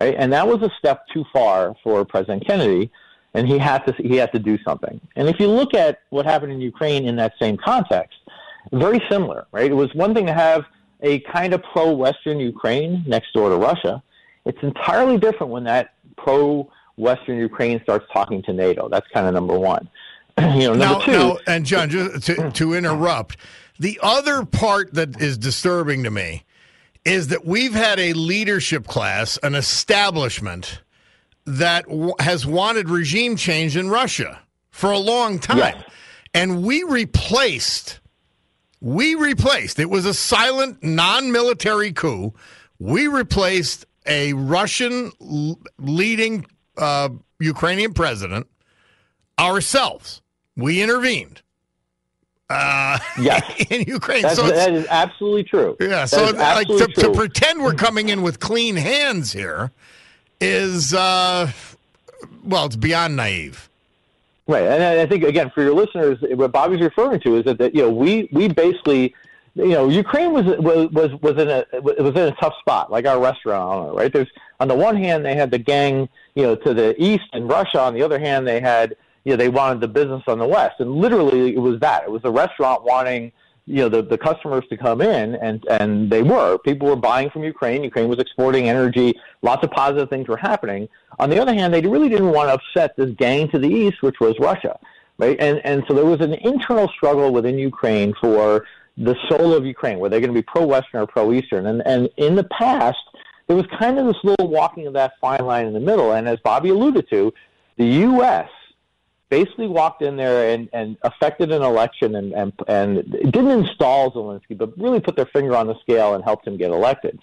right? 0.00 0.14
And 0.18 0.32
that 0.32 0.46
was 0.46 0.62
a 0.62 0.70
step 0.78 1.06
too 1.12 1.24
far 1.32 1.74
for 1.82 2.04
President 2.04 2.46
Kennedy, 2.46 2.90
and 3.34 3.46
he 3.46 3.58
had 3.58 3.86
to 3.86 3.92
he 3.92 4.16
had 4.16 4.32
to 4.32 4.38
do 4.38 4.58
something. 4.64 5.00
And 5.16 5.28
if 5.28 5.38
you 5.38 5.48
look 5.48 5.74
at 5.74 6.00
what 6.10 6.26
happened 6.26 6.52
in 6.52 6.60
Ukraine 6.60 7.06
in 7.06 7.16
that 7.16 7.34
same 7.38 7.56
context 7.56 8.18
very 8.72 9.02
similar, 9.10 9.46
right? 9.52 9.70
It 9.70 9.74
was 9.74 9.92
one 9.94 10.14
thing 10.14 10.26
to 10.26 10.34
have 10.34 10.64
a 11.00 11.20
kind 11.20 11.54
of 11.54 11.62
pro-Western 11.72 12.40
Ukraine 12.40 13.04
next 13.06 13.32
door 13.32 13.48
to 13.50 13.56
Russia. 13.56 14.02
It's 14.44 14.58
entirely 14.62 15.18
different 15.18 15.52
when 15.52 15.64
that 15.64 15.94
pro-Western 16.16 17.38
Ukraine 17.38 17.80
starts 17.82 18.06
talking 18.12 18.42
to 18.42 18.52
NATO. 18.52 18.88
That's 18.88 19.06
kind 19.12 19.26
of 19.26 19.34
number 19.34 19.58
one. 19.58 19.88
you 20.38 20.44
know, 20.44 20.74
number 20.74 20.76
Now, 20.76 20.98
two. 21.00 21.12
now, 21.12 21.38
and 21.46 21.64
John, 21.64 21.90
just 21.90 22.26
to, 22.26 22.50
to 22.50 22.74
interrupt, 22.74 23.36
the 23.78 23.98
other 24.02 24.44
part 24.44 24.94
that 24.94 25.20
is 25.20 25.38
disturbing 25.38 26.02
to 26.04 26.10
me 26.10 26.44
is 27.04 27.28
that 27.28 27.44
we've 27.44 27.74
had 27.74 27.98
a 27.98 28.12
leadership 28.12 28.86
class, 28.86 29.38
an 29.42 29.54
establishment 29.54 30.82
that 31.46 31.86
w- 31.86 32.14
has 32.20 32.46
wanted 32.46 32.88
regime 32.90 33.36
change 33.36 33.76
in 33.76 33.88
Russia 33.88 34.38
for 34.70 34.90
a 34.90 34.98
long 34.98 35.38
time. 35.38 35.58
And 36.34 36.62
we 36.62 36.82
replaced, 36.82 38.00
we 38.80 39.14
replaced, 39.14 39.78
it 39.78 39.88
was 39.88 40.04
a 40.04 40.14
silent, 40.14 40.82
non 40.82 41.32
military 41.32 41.92
coup. 41.92 42.34
We 42.78 43.08
replaced 43.08 43.86
a 44.06 44.34
Russian 44.34 45.10
l- 45.20 45.58
leading 45.78 46.46
uh, 46.76 47.08
Ukrainian 47.40 47.94
president 47.94 48.46
ourselves. 49.38 50.20
We 50.56 50.82
intervened 50.82 51.42
uh, 52.50 52.98
Yes. 53.20 53.42
in 53.70 53.82
Ukraine. 53.82 54.22
That's, 54.22 54.36
so 54.36 54.46
that 54.48 54.72
is 54.72 54.86
absolutely 54.88 55.44
true. 55.44 55.76
yeah, 55.80 56.06
That 56.06 56.08
so 56.08 56.30
like 56.32 56.66
to, 56.66 56.86
to 56.86 57.12
pretend 57.12 57.62
we're 57.62 57.74
coming 57.74 58.08
in 58.08 58.22
with 58.22 58.40
clean 58.40 58.76
hands 58.76 59.32
here 59.32 59.70
is 60.40 60.94
uh, 60.94 61.50
well, 62.44 62.66
it's 62.66 62.76
beyond 62.76 63.16
naive. 63.16 63.68
Right, 64.46 64.64
and 64.64 64.82
I 64.82 65.04
think 65.04 65.24
again 65.24 65.50
for 65.54 65.62
your 65.62 65.74
listeners, 65.74 66.18
what 66.22 66.52
Bobby's 66.52 66.80
referring 66.80 67.20
to 67.20 67.36
is 67.36 67.44
that, 67.44 67.58
that 67.58 67.74
you 67.74 67.82
know 67.82 67.90
we 67.90 68.30
we 68.32 68.48
basically, 68.48 69.14
you 69.54 69.68
know, 69.68 69.90
Ukraine 69.90 70.32
was 70.32 70.46
was 70.46 70.90
was 70.90 71.12
was 71.20 71.36
in 71.36 71.50
a 71.50 71.66
was 71.82 72.14
in 72.14 72.22
a 72.22 72.34
tough 72.36 72.54
spot, 72.60 72.90
like 72.90 73.06
our 73.06 73.20
restaurant 73.20 73.62
owner, 73.62 73.92
right? 73.92 74.10
There's 74.10 74.30
on 74.58 74.68
the 74.68 74.74
one 74.74 74.96
hand 74.96 75.22
they 75.22 75.34
had 75.34 75.50
the 75.50 75.58
gang, 75.58 76.08
you 76.34 76.44
know, 76.44 76.56
to 76.56 76.72
the 76.72 76.94
east 77.02 77.26
in 77.34 77.46
Russia. 77.46 77.80
On 77.80 77.92
the 77.92 78.02
other 78.02 78.18
hand, 78.18 78.46
they 78.46 78.58
had 78.58 78.96
you 79.28 79.34
know 79.34 79.36
they 79.36 79.50
wanted 79.50 79.82
the 79.82 79.88
business 79.88 80.22
on 80.26 80.38
the 80.38 80.46
west, 80.46 80.76
and 80.80 80.90
literally 80.90 81.54
it 81.54 81.58
was 81.58 81.78
that. 81.80 82.04
It 82.04 82.10
was 82.10 82.22
the 82.22 82.30
restaurant 82.30 82.82
wanting 82.82 83.30
you 83.66 83.82
know 83.82 83.90
the, 83.90 84.00
the 84.00 84.16
customers 84.16 84.64
to 84.70 84.76
come 84.78 85.02
in 85.02 85.34
and 85.34 85.62
and 85.68 86.10
they 86.10 86.22
were. 86.22 86.56
People 86.56 86.88
were 86.88 86.96
buying 86.96 87.28
from 87.28 87.44
Ukraine. 87.44 87.84
Ukraine 87.84 88.08
was 88.08 88.18
exporting 88.20 88.70
energy. 88.70 89.14
Lots 89.42 89.62
of 89.62 89.70
positive 89.70 90.08
things 90.08 90.28
were 90.28 90.38
happening. 90.38 90.88
On 91.18 91.28
the 91.28 91.38
other 91.38 91.52
hand 91.52 91.74
they 91.74 91.82
really 91.82 92.08
didn't 92.08 92.30
want 92.30 92.48
to 92.48 92.54
upset 92.54 92.96
this 92.96 93.10
gang 93.16 93.50
to 93.50 93.58
the 93.58 93.68
east 93.68 94.00
which 94.00 94.18
was 94.18 94.34
Russia 94.40 94.78
right? 95.18 95.36
And 95.40 95.60
and 95.64 95.84
so 95.86 95.94
there 95.94 96.06
was 96.06 96.20
an 96.20 96.34
internal 96.34 96.88
struggle 96.96 97.30
within 97.32 97.58
Ukraine 97.58 98.14
for 98.20 98.64
the 98.96 99.14
soul 99.28 99.52
of 99.52 99.66
Ukraine 99.66 99.98
were 99.98 100.08
they 100.08 100.20
going 100.20 100.32
to 100.32 100.40
be 100.42 100.48
pro 100.54 100.64
western 100.64 101.02
or 101.02 101.06
pro 101.06 101.32
eastern 101.32 101.66
and 101.66 101.82
and 101.86 102.08
in 102.16 102.34
the 102.34 102.44
past 102.44 103.04
there 103.46 103.56
was 103.56 103.66
kind 103.78 103.98
of 103.98 104.06
this 104.06 104.22
little 104.22 104.48
walking 104.48 104.86
of 104.86 104.94
that 104.94 105.12
fine 105.20 105.44
line 105.44 105.66
in 105.66 105.74
the 105.74 105.80
middle. 105.80 106.12
And 106.12 106.28
as 106.28 106.38
Bobby 106.40 106.68
alluded 106.68 107.08
to 107.10 107.32
the 107.76 107.86
US 107.86 108.48
basically 109.28 109.66
walked 109.66 110.02
in 110.02 110.16
there 110.16 110.54
and, 110.54 110.68
and 110.72 110.96
affected 111.02 111.52
an 111.52 111.62
election 111.62 112.14
and, 112.14 112.32
and, 112.32 112.52
and 112.66 113.10
didn't 113.32 113.50
install 113.50 114.10
Zelensky, 114.12 114.56
but 114.56 114.76
really 114.78 115.00
put 115.00 115.16
their 115.16 115.26
finger 115.26 115.54
on 115.54 115.66
the 115.66 115.78
scale 115.80 116.14
and 116.14 116.24
helped 116.24 116.46
him 116.46 116.56
get 116.56 116.70
elected. 116.70 117.18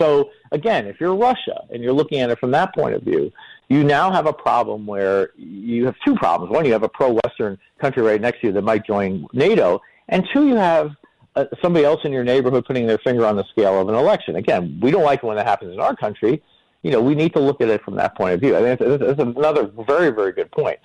So 0.00 0.30
again, 0.50 0.86
if 0.86 1.00
you're 1.00 1.14
Russia 1.14 1.64
and 1.70 1.82
you're 1.82 1.92
looking 1.92 2.20
at 2.20 2.30
it 2.30 2.38
from 2.38 2.50
that 2.52 2.74
point 2.74 2.94
of 2.94 3.02
view, 3.02 3.32
you 3.68 3.84
now 3.84 4.10
have 4.10 4.26
a 4.26 4.32
problem 4.32 4.86
where 4.86 5.30
you 5.36 5.86
have 5.86 5.94
two 6.04 6.14
problems. 6.16 6.52
One, 6.52 6.64
you 6.64 6.72
have 6.72 6.82
a 6.82 6.88
pro-Western 6.88 7.58
country 7.80 8.02
right 8.02 8.20
next 8.20 8.40
to 8.40 8.48
you 8.48 8.52
that 8.52 8.62
might 8.62 8.84
join 8.84 9.26
NATO, 9.32 9.80
and 10.08 10.28
two, 10.32 10.46
you 10.46 10.56
have 10.56 10.90
uh, 11.36 11.46
somebody 11.62 11.84
else 11.84 12.00
in 12.04 12.12
your 12.12 12.24
neighborhood 12.24 12.66
putting 12.66 12.86
their 12.86 12.98
finger 12.98 13.24
on 13.24 13.36
the 13.36 13.44
scale 13.44 13.80
of 13.80 13.88
an 13.88 13.94
election. 13.94 14.36
Again, 14.36 14.78
we 14.82 14.90
don't 14.90 15.02
like 15.02 15.22
it 15.22 15.26
when 15.26 15.36
that 15.36 15.46
happens 15.46 15.72
in 15.72 15.80
our 15.80 15.96
country. 15.96 16.42
You 16.82 16.90
know, 16.90 17.00
we 17.00 17.14
need 17.14 17.32
to 17.32 17.40
look 17.40 17.60
at 17.62 17.68
it 17.68 17.82
from 17.82 17.94
that 17.96 18.14
point 18.14 18.34
of 18.34 18.40
view. 18.40 18.54
I 18.56 18.60
think 18.60 18.80
it's, 18.80 19.02
it's 19.02 19.20
another 19.20 19.70
very, 19.86 20.10
very 20.10 20.32
good 20.32 20.50
point 20.52 20.78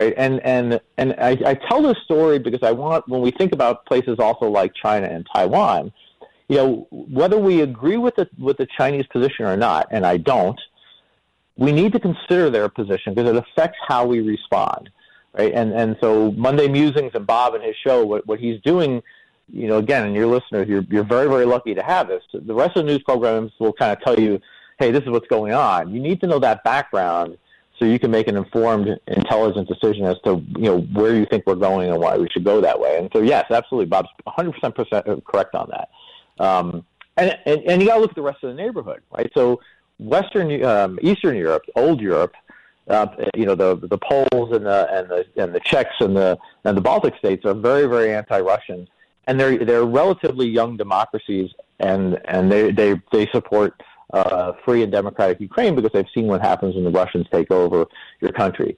right? 0.00 0.14
And 0.16 0.40
and 0.40 0.80
and 0.98 1.14
I, 1.18 1.38
I 1.44 1.54
tell 1.54 1.82
this 1.82 1.98
story 2.04 2.38
because 2.38 2.62
I 2.62 2.72
want 2.72 3.08
when 3.08 3.20
we 3.20 3.30
think 3.30 3.52
about 3.52 3.86
places 3.86 4.18
also 4.18 4.46
like 4.46 4.72
China 4.74 5.06
and 5.06 5.26
Taiwan, 5.32 5.92
you 6.48 6.56
know, 6.56 6.86
whether 6.90 7.38
we 7.38 7.62
agree 7.62 7.96
with 7.96 8.16
the 8.16 8.28
with 8.38 8.56
the 8.56 8.66
Chinese 8.76 9.06
position 9.06 9.46
or 9.46 9.56
not, 9.56 9.88
and 9.90 10.04
I 10.04 10.16
don't, 10.16 10.60
we 11.56 11.72
need 11.72 11.92
to 11.92 12.00
consider 12.00 12.50
their 12.50 12.68
position 12.68 13.14
because 13.14 13.30
it 13.30 13.36
affects 13.36 13.78
how 13.86 14.06
we 14.06 14.20
respond, 14.20 14.90
right? 15.32 15.52
And 15.52 15.72
and 15.72 15.96
so 16.00 16.32
Monday 16.32 16.68
Musings 16.68 17.12
and 17.14 17.26
Bob 17.26 17.54
and 17.54 17.62
his 17.62 17.76
show, 17.76 18.04
what 18.04 18.26
what 18.26 18.40
he's 18.40 18.60
doing. 18.62 19.02
You 19.52 19.68
know, 19.68 19.76
again, 19.76 20.06
and 20.06 20.14
your 20.14 20.26
listeners, 20.26 20.66
you're 20.68 20.84
you're 20.88 21.04
very 21.04 21.28
very 21.28 21.44
lucky 21.44 21.74
to 21.74 21.82
have 21.82 22.08
this. 22.08 22.22
The 22.32 22.54
rest 22.54 22.76
of 22.76 22.86
the 22.86 22.92
news 22.92 23.02
programs 23.02 23.52
will 23.60 23.74
kind 23.74 23.92
of 23.92 24.02
tell 24.02 24.18
you, 24.18 24.40
hey, 24.78 24.90
this 24.90 25.02
is 25.02 25.10
what's 25.10 25.28
going 25.28 25.52
on. 25.52 25.92
You 25.92 26.00
need 26.00 26.22
to 26.22 26.26
know 26.26 26.38
that 26.38 26.64
background 26.64 27.36
so 27.78 27.84
you 27.84 27.98
can 27.98 28.10
make 28.10 28.28
an 28.28 28.36
informed, 28.36 28.88
intelligent 29.06 29.68
decision 29.68 30.04
as 30.06 30.16
to 30.24 30.42
you 30.56 30.64
know 30.64 30.80
where 30.80 31.14
you 31.14 31.26
think 31.26 31.44
we're 31.46 31.54
going 31.54 31.90
and 31.90 31.98
why 32.00 32.16
we 32.16 32.28
should 32.30 32.44
go 32.44 32.60
that 32.60 32.78
way. 32.78 32.98
And 32.98 33.10
so, 33.12 33.20
yes, 33.20 33.50
absolutely, 33.50 33.86
Bob's 33.86 34.08
100 34.24 34.74
percent 34.74 35.24
correct 35.24 35.54
on 35.54 35.70
that. 35.70 35.90
Um, 36.44 36.84
and, 37.16 37.36
and 37.46 37.62
and 37.66 37.82
you 37.82 37.88
got 37.88 37.96
to 37.96 38.00
look 38.00 38.10
at 38.10 38.16
the 38.16 38.22
rest 38.22 38.42
of 38.44 38.54
the 38.54 38.62
neighborhood, 38.62 39.02
right? 39.10 39.30
So, 39.34 39.60
Western, 39.98 40.64
um, 40.64 40.98
Eastern 41.02 41.36
Europe, 41.36 41.64
old 41.74 42.00
Europe, 42.00 42.34
uh, 42.88 43.06
you 43.36 43.46
know, 43.46 43.54
the 43.54 43.76
the 43.76 43.98
Poles 43.98 44.52
and 44.52 44.66
the 44.66 44.88
and 44.92 45.08
the 45.08 45.26
and 45.42 45.54
the 45.54 45.60
Czechs 45.60 45.94
and 46.00 46.16
the 46.16 46.38
and 46.64 46.76
the 46.76 46.82
Baltic 46.82 47.16
states 47.16 47.44
are 47.44 47.54
very 47.54 47.86
very 47.86 48.14
anti-Russian, 48.14 48.88
and 49.26 49.40
they're 49.40 49.64
they're 49.64 49.84
relatively 49.84 50.46
young 50.46 50.76
democracies, 50.76 51.50
and 51.80 52.20
and 52.26 52.52
they 52.52 52.70
they 52.70 53.00
they 53.10 53.26
support 53.28 53.80
uh, 54.14 54.52
free 54.64 54.82
and 54.82 54.92
democratic 54.92 55.40
Ukraine 55.40 55.74
because 55.74 55.90
they've 55.92 56.06
seen 56.14 56.28
what 56.28 56.40
happens 56.40 56.74
when 56.76 56.84
the 56.84 56.90
Russians 56.90 57.26
take 57.32 57.50
over 57.50 57.86
your 58.20 58.32
country. 58.32 58.76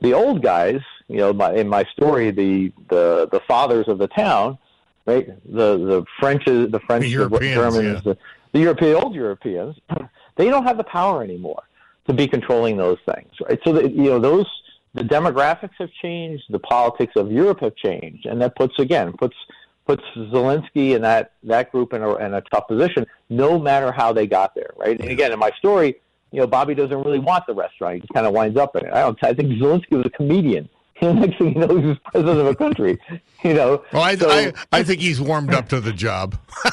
The 0.00 0.14
old 0.14 0.42
guys, 0.42 0.80
you 1.08 1.16
know, 1.16 1.32
my, 1.32 1.52
in 1.54 1.68
my 1.68 1.84
story, 1.92 2.30
the, 2.30 2.72
the 2.88 3.28
the 3.32 3.40
fathers 3.48 3.88
of 3.88 3.98
the 3.98 4.08
town, 4.08 4.58
right? 5.06 5.26
The 5.44 5.78
the 5.78 6.04
French, 6.20 6.44
the 6.44 6.80
French, 6.86 7.04
The 7.04 7.28
the, 7.28 7.54
Germans, 7.54 8.02
yeah. 8.04 8.12
the, 8.12 8.18
the 8.52 8.60
European 8.60 8.94
old 8.94 9.14
Europeans, 9.14 9.76
they 10.36 10.48
don't 10.50 10.64
have 10.64 10.76
the 10.76 10.84
power 10.84 11.22
anymore 11.22 11.62
to 12.06 12.12
be 12.14 12.28
controlling 12.28 12.76
those 12.76 12.98
things, 13.12 13.32
right? 13.48 13.58
So 13.64 13.72
that, 13.72 13.92
you 13.92 14.04
know 14.10 14.20
those 14.20 14.46
the 14.94 15.02
demographics 15.02 15.74
have 15.78 15.90
changed, 16.00 16.44
the 16.50 16.58
politics 16.58 17.14
of 17.16 17.32
Europe 17.32 17.60
have 17.60 17.74
changed, 17.76 18.26
and 18.26 18.40
that 18.40 18.54
puts 18.54 18.78
again 18.78 19.12
puts 19.14 19.36
puts 19.86 20.02
Zelensky 20.16 20.94
and 20.94 21.04
that 21.04 21.32
that 21.44 21.70
group 21.72 21.92
in 21.92 22.02
a, 22.02 22.14
in 22.16 22.34
a 22.34 22.40
tough 22.42 22.68
position, 22.68 23.06
no 23.30 23.58
matter 23.58 23.92
how 23.92 24.12
they 24.12 24.26
got 24.26 24.54
there, 24.54 24.70
right? 24.76 24.98
And 25.00 25.10
again, 25.10 25.32
in 25.32 25.38
my 25.38 25.50
story, 25.58 25.96
you 26.32 26.40
know, 26.40 26.46
Bobby 26.46 26.74
doesn't 26.74 27.02
really 27.04 27.18
want 27.20 27.46
the 27.46 27.54
restaurant; 27.54 27.94
he 27.94 28.00
just 28.00 28.12
kind 28.12 28.26
of 28.26 28.32
winds 28.32 28.58
up 28.58 28.74
in 28.76 28.84
it. 28.86 28.92
I 28.92 29.00
don't. 29.00 29.18
I 29.22 29.32
think 29.32 29.50
Zelensky 29.52 29.92
was 29.92 30.06
a 30.06 30.10
comedian. 30.10 30.68
The 30.98 31.12
next 31.12 31.36
thing 31.36 31.52
you 31.52 31.60
know, 31.66 31.76
he's 31.76 31.98
president 32.10 32.40
of 32.40 32.46
a 32.46 32.54
country. 32.54 32.98
You 33.44 33.52
know. 33.52 33.84
Well, 33.92 34.02
I, 34.02 34.16
So- 34.16 34.30
I, 34.30 34.52
I 34.72 34.82
think 34.82 35.00
he's 35.00 35.20
warmed 35.20 35.52
up 35.52 35.68
to 35.68 35.78
the 35.78 35.92
job. 35.92 36.36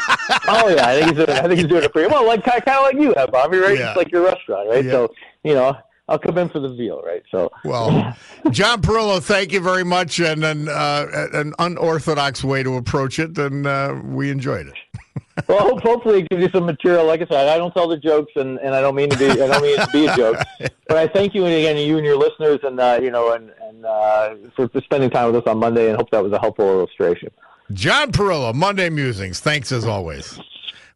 oh 0.47 0.69
yeah, 0.73 0.87
I 0.87 0.95
think 0.95 1.07
he's 1.07 1.25
doing. 1.25 1.29
I 1.37 1.41
think 1.41 1.59
he's 1.59 1.67
doing 1.67 1.83
it 1.83 1.91
pretty 1.91 2.07
well. 2.07 2.25
Like 2.25 2.43
kind 2.45 2.63
of 2.65 2.83
like 2.83 2.95
you 2.95 3.13
have, 3.17 3.31
Bobby, 3.31 3.57
right? 3.57 3.77
Yeah. 3.77 3.89
It's 3.89 3.97
like 3.97 4.11
your 4.13 4.23
restaurant, 4.23 4.69
right? 4.69 4.85
Yeah. 4.85 4.91
So 4.91 5.13
you 5.43 5.53
know, 5.53 5.75
I'll 6.13 6.19
come 6.19 6.37
in 6.37 6.47
for 6.49 6.59
the 6.59 6.69
veal, 6.69 7.01
right? 7.01 7.23
So 7.31 7.51
Well, 7.65 8.15
John 8.51 8.83
Parillo, 8.83 9.19
thank 9.19 9.51
you 9.51 9.59
very 9.59 9.83
much, 9.83 10.19
and 10.19 10.43
an, 10.43 10.69
uh, 10.69 11.07
an 11.33 11.55
unorthodox 11.57 12.43
way 12.43 12.61
to 12.61 12.75
approach 12.75 13.17
it, 13.17 13.35
and 13.35 13.65
uh, 13.65 13.99
we 14.05 14.29
enjoyed 14.29 14.67
it. 14.67 14.75
well, 15.47 15.61
hope, 15.61 15.81
hopefully 15.81 16.19
it 16.19 16.29
gives 16.29 16.43
you 16.43 16.49
some 16.49 16.67
material. 16.67 17.03
Like 17.07 17.23
I 17.23 17.25
said, 17.25 17.47
I 17.49 17.57
don't 17.57 17.73
tell 17.73 17.87
the 17.87 17.97
jokes, 17.97 18.31
and, 18.35 18.59
and 18.59 18.75
I 18.75 18.81
don't 18.81 18.93
mean 18.93 19.09
to 19.09 19.17
be. 19.17 19.25
I 19.31 19.47
don't 19.47 19.63
mean 19.63 19.79
to 19.79 19.87
be 19.91 20.05
a 20.05 20.15
joke. 20.15 20.37
But 20.85 20.97
I 20.97 21.07
thank 21.07 21.33
you 21.33 21.43
again, 21.45 21.77
you 21.77 21.97
and 21.97 22.05
your 22.05 22.17
listeners, 22.17 22.59
and 22.61 22.79
uh, 22.79 22.99
you 23.01 23.09
know, 23.09 23.33
and 23.33 23.51
and 23.63 23.83
uh, 23.83 24.35
for, 24.55 24.67
for 24.67 24.79
spending 24.81 25.09
time 25.09 25.31
with 25.31 25.37
us 25.37 25.49
on 25.49 25.57
Monday, 25.57 25.87
and 25.87 25.97
hope 25.97 26.11
that 26.11 26.21
was 26.21 26.31
a 26.33 26.39
helpful 26.39 26.69
illustration. 26.69 27.31
John 27.71 28.11
Parillo, 28.11 28.53
Monday 28.53 28.91
Musings. 28.91 29.39
Thanks 29.39 29.71
as 29.71 29.85
always. 29.85 30.39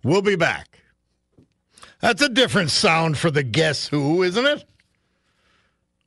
We'll 0.03 0.21
be 0.21 0.35
back. 0.35 0.81
That's 1.99 2.21
a 2.21 2.29
different 2.29 2.69
sound 2.69 3.17
for 3.17 3.31
the 3.31 3.41
Guess 3.41 3.87
Who, 3.87 4.21
isn't 4.21 4.45
it? 4.45 4.65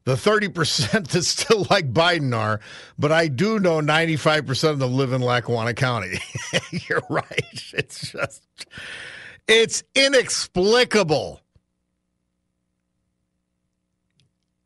the 0.05 0.15
30% 0.15 1.09
that 1.11 1.23
still 1.23 1.67
like 1.71 1.93
Biden 1.93 2.37
are, 2.37 2.61
but 2.99 3.13
I 3.13 3.29
do 3.29 3.61
know 3.61 3.81
95% 3.81 4.71
of 4.71 4.79
them 4.81 4.95
live 4.95 5.13
in 5.13 5.21
Lackawanna 5.21 5.75
County. 5.75 6.19
You're 6.71 7.03
right. 7.09 7.25
It's 7.79 8.13
just, 8.13 8.43
it's 9.47 9.83
inexplicable. 9.95 11.41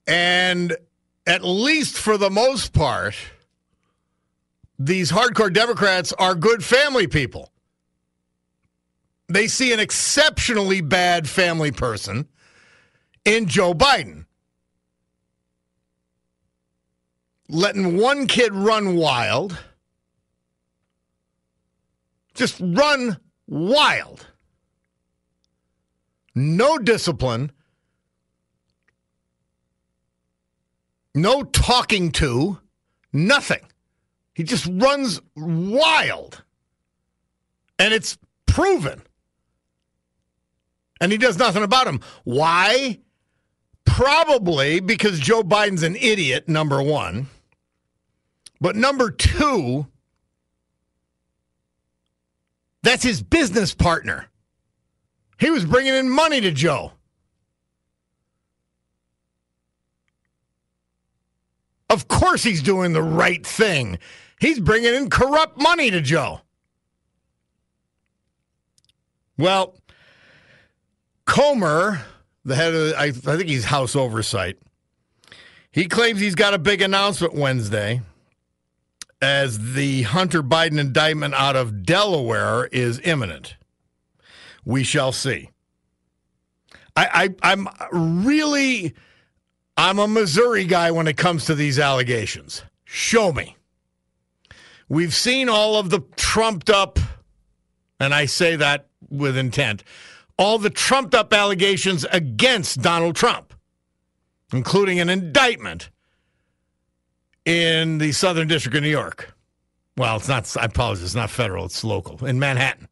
And 0.06 0.76
at 1.26 1.42
least 1.42 1.98
for 1.98 2.16
the 2.16 2.30
most 2.30 2.72
part, 2.72 3.16
these 4.78 5.10
hardcore 5.10 5.52
Democrats 5.52 6.12
are 6.14 6.34
good 6.34 6.64
family 6.64 7.06
people. 7.08 7.49
They 9.30 9.46
see 9.46 9.72
an 9.72 9.78
exceptionally 9.78 10.80
bad 10.80 11.28
family 11.28 11.70
person 11.70 12.26
in 13.24 13.46
Joe 13.46 13.72
Biden. 13.72 14.26
Letting 17.48 17.96
one 17.96 18.26
kid 18.26 18.52
run 18.52 18.96
wild, 18.96 19.56
just 22.34 22.60
run 22.60 23.18
wild. 23.46 24.26
No 26.34 26.78
discipline, 26.78 27.52
no 31.14 31.44
talking 31.44 32.10
to, 32.12 32.58
nothing. 33.12 33.64
He 34.34 34.42
just 34.42 34.66
runs 34.68 35.20
wild. 35.36 36.42
And 37.78 37.94
it's 37.94 38.18
proven. 38.46 39.02
And 41.00 41.10
he 41.10 41.18
does 41.18 41.38
nothing 41.38 41.62
about 41.62 41.86
him. 41.86 42.00
Why? 42.24 43.00
Probably 43.84 44.80
because 44.80 45.18
Joe 45.18 45.42
Biden's 45.42 45.82
an 45.82 45.96
idiot, 45.96 46.48
number 46.48 46.82
one. 46.82 47.28
But 48.60 48.76
number 48.76 49.10
two, 49.10 49.86
that's 52.82 53.02
his 53.02 53.22
business 53.22 53.74
partner. 53.74 54.26
He 55.38 55.50
was 55.50 55.64
bringing 55.64 55.94
in 55.94 56.10
money 56.10 56.40
to 56.42 56.50
Joe. 56.50 56.92
Of 61.88 62.06
course, 62.06 62.42
he's 62.42 62.62
doing 62.62 62.92
the 62.92 63.02
right 63.02 63.44
thing. 63.44 63.98
He's 64.38 64.60
bringing 64.60 64.94
in 64.94 65.10
corrupt 65.10 65.60
money 65.60 65.90
to 65.90 66.00
Joe. 66.00 66.42
Well, 69.36 69.74
Comer, 71.30 72.00
the 72.44 72.56
head 72.56 72.74
of, 72.74 72.92
I, 72.94 73.04
I 73.04 73.10
think 73.12 73.46
he's 73.48 73.64
House 73.66 73.94
Oversight, 73.94 74.58
he 75.70 75.86
claims 75.86 76.18
he's 76.18 76.34
got 76.34 76.54
a 76.54 76.58
big 76.58 76.82
announcement 76.82 77.34
Wednesday 77.34 78.02
as 79.22 79.74
the 79.74 80.02
Hunter 80.02 80.42
Biden 80.42 80.80
indictment 80.80 81.34
out 81.34 81.54
of 81.54 81.84
Delaware 81.84 82.66
is 82.72 83.00
imminent. 83.04 83.54
We 84.64 84.82
shall 84.82 85.12
see. 85.12 85.50
I, 86.96 87.30
I 87.42 87.52
I'm 87.52 87.68
really 87.92 88.94
I'm 89.76 90.00
a 90.00 90.08
Missouri 90.08 90.64
guy 90.64 90.90
when 90.90 91.06
it 91.06 91.16
comes 91.16 91.44
to 91.44 91.54
these 91.54 91.78
allegations. 91.78 92.64
Show 92.84 93.32
me. 93.32 93.56
We've 94.88 95.14
seen 95.14 95.48
all 95.48 95.76
of 95.76 95.90
the 95.90 96.00
trumped 96.16 96.70
up, 96.70 96.98
and 98.00 98.12
I 98.12 98.26
say 98.26 98.56
that 98.56 98.88
with 99.08 99.36
intent, 99.36 99.84
all 100.40 100.56
the 100.58 100.70
trumped 100.70 101.14
up 101.14 101.34
allegations 101.34 102.06
against 102.10 102.80
Donald 102.80 103.14
Trump, 103.14 103.52
including 104.54 104.98
an 104.98 105.10
indictment 105.10 105.90
in 107.44 107.98
the 107.98 108.10
Southern 108.12 108.48
District 108.48 108.74
of 108.74 108.82
New 108.82 108.88
York. 108.88 109.34
Well, 109.98 110.16
it's 110.16 110.28
not, 110.28 110.56
I 110.56 110.64
apologize, 110.64 111.04
it's 111.04 111.14
not 111.14 111.28
federal, 111.28 111.66
it's 111.66 111.84
local, 111.84 112.24
in 112.24 112.38
Manhattan. 112.38 112.88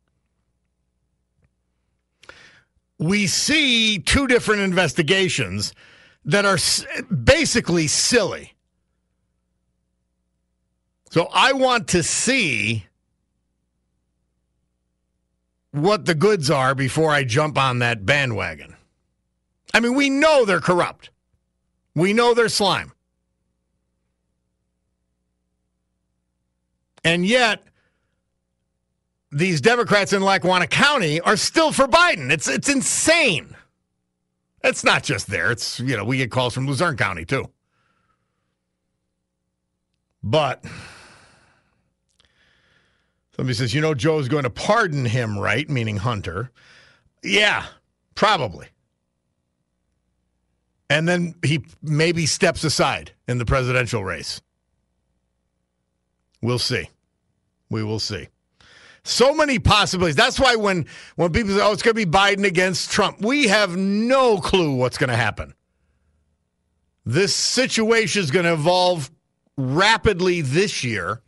We 2.99 3.27
see 3.27 3.99
two 3.99 4.27
different 4.27 4.61
investigations 4.61 5.73
that 6.27 6.45
are 6.45 6.59
basically 7.25 7.87
silly. 7.87 8.53
So 11.11 11.31
I 11.33 11.55
want 11.55 11.89
to 11.89 12.03
see 12.03 12.88
what 15.73 16.07
the 16.07 16.15
goods 16.15 16.51
are 16.51 16.75
before 16.75 17.11
I 17.11 17.25
jump 17.25 17.59
on 17.59 17.81
that 17.81 18.07
bandwagon. 18.07 18.77
I 19.75 19.81
mean, 19.81 19.95
we 19.95 20.09
know 20.11 20.45
they're 20.45 20.61
corrupt. 20.61 21.11
We 21.95 22.13
know 22.13 22.35
they're 22.35 22.49
slime. 22.49 22.93
And 27.05 27.27
yet, 27.27 27.63
these 29.31 29.61
Democrats 29.61 30.13
in 30.13 30.23
Lackawanna 30.23 30.67
County 30.67 31.21
are 31.21 31.37
still 31.37 31.73
for 31.73 31.87
Biden. 31.87 32.31
It's 32.31 32.49
it's 32.49 32.69
insane. 32.69 33.57
It's 34.65 34.85
not 34.85 35.05
just 35.05 35.29
there. 35.29 35.51
It's 35.51 35.81
you 35.81 35.97
know 35.97 36.05
we 36.05 36.17
get 36.19 36.31
calls 36.31 36.55
from 36.55 36.67
Luzerne 36.67 36.97
County 36.97 37.25
too. 37.25 37.51
But 40.23 40.65
somebody 43.39 43.55
says, 43.55 43.73
you 43.73 43.81
know, 43.81 43.95
Joe's 43.95 44.29
going 44.29 44.43
to 44.43 44.51
pardon 44.51 45.05
him, 45.05 45.39
right? 45.39 45.69
Meaning 45.71 45.99
Hunter. 45.99 46.51
Yeah, 47.23 47.67
probably. 48.17 48.67
And 50.91 51.07
then 51.07 51.35
he 51.45 51.65
maybe 51.81 52.27
steps 52.27 52.65
aside 52.65 53.13
in 53.29 53.39
the 53.39 53.45
presidential 53.45 54.05
race. 54.05 54.41
We'll 56.43 56.59
see. 56.59 56.91
We 57.71 57.85
will 57.85 58.01
see. 58.01 58.29
So 59.05 59.33
many 59.33 59.59
possibilities. 59.59 60.17
That's 60.17 60.41
why 60.41 60.57
when 60.57 60.87
when 61.17 61.33
people 61.33 61.55
say, 61.55 61.63
"Oh, 61.63 61.73
it's 61.73 61.83
going 61.83 61.95
to 61.97 62.07
be 62.07 62.11
Biden 62.11 62.45
against 62.45 62.91
Trump," 62.91 63.21
we 63.21 63.49
have 63.49 63.77
no 63.77 64.39
clue 64.39 64.75
what's 64.75 64.99
going 64.99 65.11
to 65.11 65.17
happen. 65.17 65.55
This 67.07 67.35
situation 67.35 68.23
is 68.23 68.31
going 68.31 68.45
to 68.45 68.53
evolve 68.53 69.11
rapidly 69.57 70.41
this 70.43 70.85
year 70.85 71.23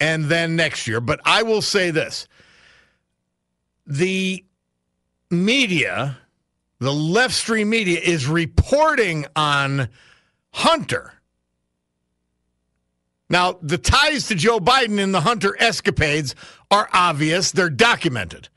and 0.00 0.24
then 0.24 0.56
next 0.56 0.86
year. 0.86 1.00
But 1.00 1.20
I 1.24 1.42
will 1.42 1.62
say 1.62 1.90
this: 1.90 2.26
the 3.86 4.44
media, 5.30 6.18
the 6.78 6.92
left 6.92 7.34
stream 7.34 7.70
media, 7.70 8.00
is 8.00 8.26
reporting 8.26 9.26
on 9.36 9.88
Hunter 10.52 11.12
now, 13.30 13.58
the 13.62 13.78
ties 13.78 14.26
to 14.26 14.34
Joe 14.34 14.58
Biden 14.58 14.98
in 14.98 15.12
the 15.12 15.20
Hunter 15.20 15.56
escapades 15.60 16.34
are 16.68 16.88
obvious, 16.92 17.52
they're 17.52 17.70
documented, 17.70 18.48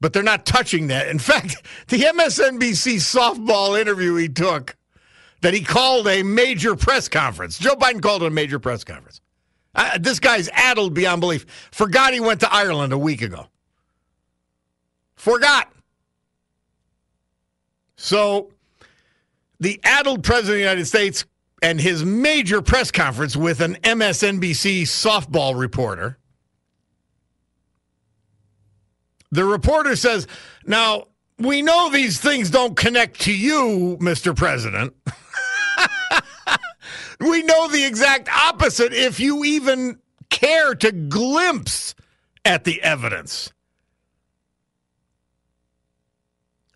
but 0.00 0.14
they're 0.14 0.22
not 0.22 0.46
touching 0.46 0.86
that. 0.86 1.08
In 1.08 1.18
fact, 1.20 1.62
the 1.88 1.98
MSNBC 1.98 2.96
softball 2.96 3.78
interview 3.78 4.16
he 4.16 4.28
took 4.28 4.74
that 5.42 5.52
he 5.52 5.60
called 5.62 6.08
a 6.08 6.22
major 6.22 6.74
press 6.74 7.08
conference, 7.08 7.58
Joe 7.58 7.76
Biden 7.76 8.00
called 8.00 8.22
it 8.22 8.26
a 8.26 8.30
major 8.30 8.58
press 8.58 8.82
conference. 8.82 9.20
This 10.00 10.20
guy's 10.20 10.48
addled 10.52 10.94
beyond 10.94 11.20
belief. 11.20 11.46
Forgot 11.70 12.14
he 12.14 12.20
went 12.20 12.40
to 12.40 12.52
Ireland 12.52 12.92
a 12.92 12.98
week 12.98 13.22
ago. 13.22 13.46
Forgot. 15.16 15.72
So, 17.96 18.50
the 19.60 19.80
addled 19.84 20.22
president 20.22 20.50
of 20.50 20.56
the 20.56 20.60
United 20.60 20.86
States 20.86 21.24
and 21.62 21.80
his 21.80 22.04
major 22.04 22.60
press 22.62 22.90
conference 22.90 23.36
with 23.36 23.60
an 23.60 23.76
MSNBC 23.76 24.82
softball 24.82 25.58
reporter. 25.58 26.18
The 29.30 29.44
reporter 29.44 29.96
says, 29.96 30.26
Now, 30.66 31.08
we 31.38 31.62
know 31.62 31.90
these 31.90 32.20
things 32.20 32.50
don't 32.50 32.76
connect 32.76 33.20
to 33.22 33.36
you, 33.36 33.98
Mr. 34.00 34.34
President. 34.36 34.94
we 37.20 37.42
know 37.42 37.68
the 37.68 37.84
exact 37.84 38.28
opposite 38.28 38.92
if 38.92 39.20
you 39.20 39.44
even 39.44 39.98
care 40.28 40.74
to 40.74 40.92
glimpse 40.92 41.94
at 42.44 42.64
the 42.64 42.82
evidence. 42.82 43.52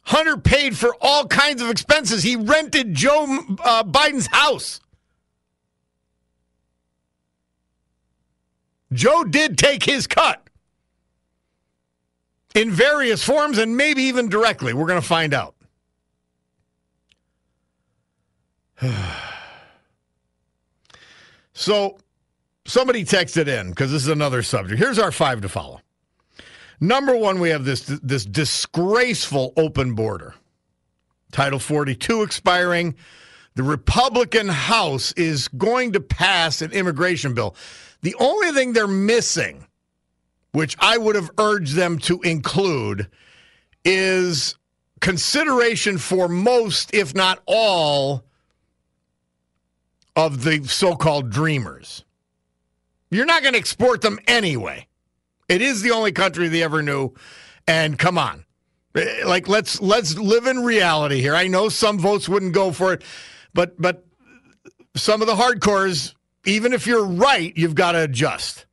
Hunter 0.03 0.37
paid 0.37 0.77
for 0.77 0.97
all 1.01 1.27
kinds 1.27 1.63
of 1.63 1.71
expenses. 1.71 2.23
He 2.23 2.35
rented 2.35 2.95
Joe 2.95 3.25
uh, 3.63 3.85
Biden's 3.85 4.27
house. 4.27 4.81
Joe 8.93 9.23
did 9.23 9.57
take 9.57 9.85
his 9.85 10.09
cut 10.09 10.43
in 12.57 12.73
various 12.73 13.23
forms 13.23 13.57
and 13.59 13.77
maybe 13.77 14.03
even 14.03 14.29
directly. 14.29 14.73
We're 14.73 14.89
going 14.89 15.01
to 15.01 15.07
find 15.07 15.33
out. 15.33 15.55
so, 21.61 21.99
somebody 22.65 23.05
texted 23.05 23.47
in 23.47 23.69
because 23.69 23.93
this 23.93 24.01
is 24.01 24.09
another 24.09 24.43
subject. 24.43 24.79
Here's 24.79 24.99
our 24.99 25.13
five 25.13 25.43
to 25.43 25.49
follow. 25.51 25.83
Number 26.81 27.15
one, 27.15 27.39
we 27.39 27.51
have 27.51 27.67
this 27.67 27.83
this 27.83 28.25
disgraceful 28.25 29.53
open 29.59 29.93
border. 29.95 30.35
Title 31.33 31.59
42 31.59 32.23
expiring. 32.23 32.95
The 33.57 33.63
Republican 33.63 34.49
House 34.49 35.13
is 35.13 35.49
going 35.49 35.93
to 35.93 36.01
pass 36.01 36.63
an 36.63 36.73
immigration 36.73 37.35
bill. 37.35 37.55
The 38.01 38.15
only 38.19 38.53
thing 38.53 38.73
they're 38.73 38.87
missing, 38.87 39.67
which 40.53 40.79
I 40.81 40.97
would 40.97 41.15
have 41.15 41.31
urged 41.37 41.75
them 41.75 41.99
to 41.99 42.23
include, 42.23 43.07
is 43.85 44.57
consideration 45.03 45.99
for 45.99 46.27
most, 46.27 46.95
if 46.95 47.15
not 47.15 47.43
all, 47.45 48.25
of 50.17 50.45
the 50.45 50.65
so 50.65 50.95
called 50.95 51.31
dreamers. 51.31 52.05
You're 53.11 53.27
not 53.27 53.43
going 53.43 53.55
to 53.55 53.59
export 53.59 54.03
them 54.03 54.19
anyway. 54.27 54.87
It 55.49 55.63
is 55.63 55.83
the 55.83 55.91
only 55.91 56.13
country 56.13 56.49
they 56.49 56.63
ever 56.63 56.83
knew. 56.83 57.13
And 57.67 57.99
come 57.99 58.19
on. 58.19 58.45
Eh, 58.95 59.23
like 59.25 59.49
let's 59.49 59.81
let's 59.81 60.17
live 60.17 60.47
in 60.47 60.65
reality 60.65 61.21
here. 61.21 61.35
I 61.35 61.47
know 61.47 61.69
some 61.69 61.99
votes 61.99 62.29
wouldn't 62.29 62.55
go 62.55 62.73
for 62.73 62.93
it, 62.93 63.05
but 63.55 63.81
but 63.81 64.05
some 64.97 65.21
of 65.21 65.29
the 65.29 65.35
hardcores, 65.35 66.15
even 66.45 66.73
if 66.73 66.87
you're 66.87 67.07
right, 67.07 67.57
you've 67.57 67.75
got 67.75 67.93
to 67.93 68.03
adjust. 68.03 68.67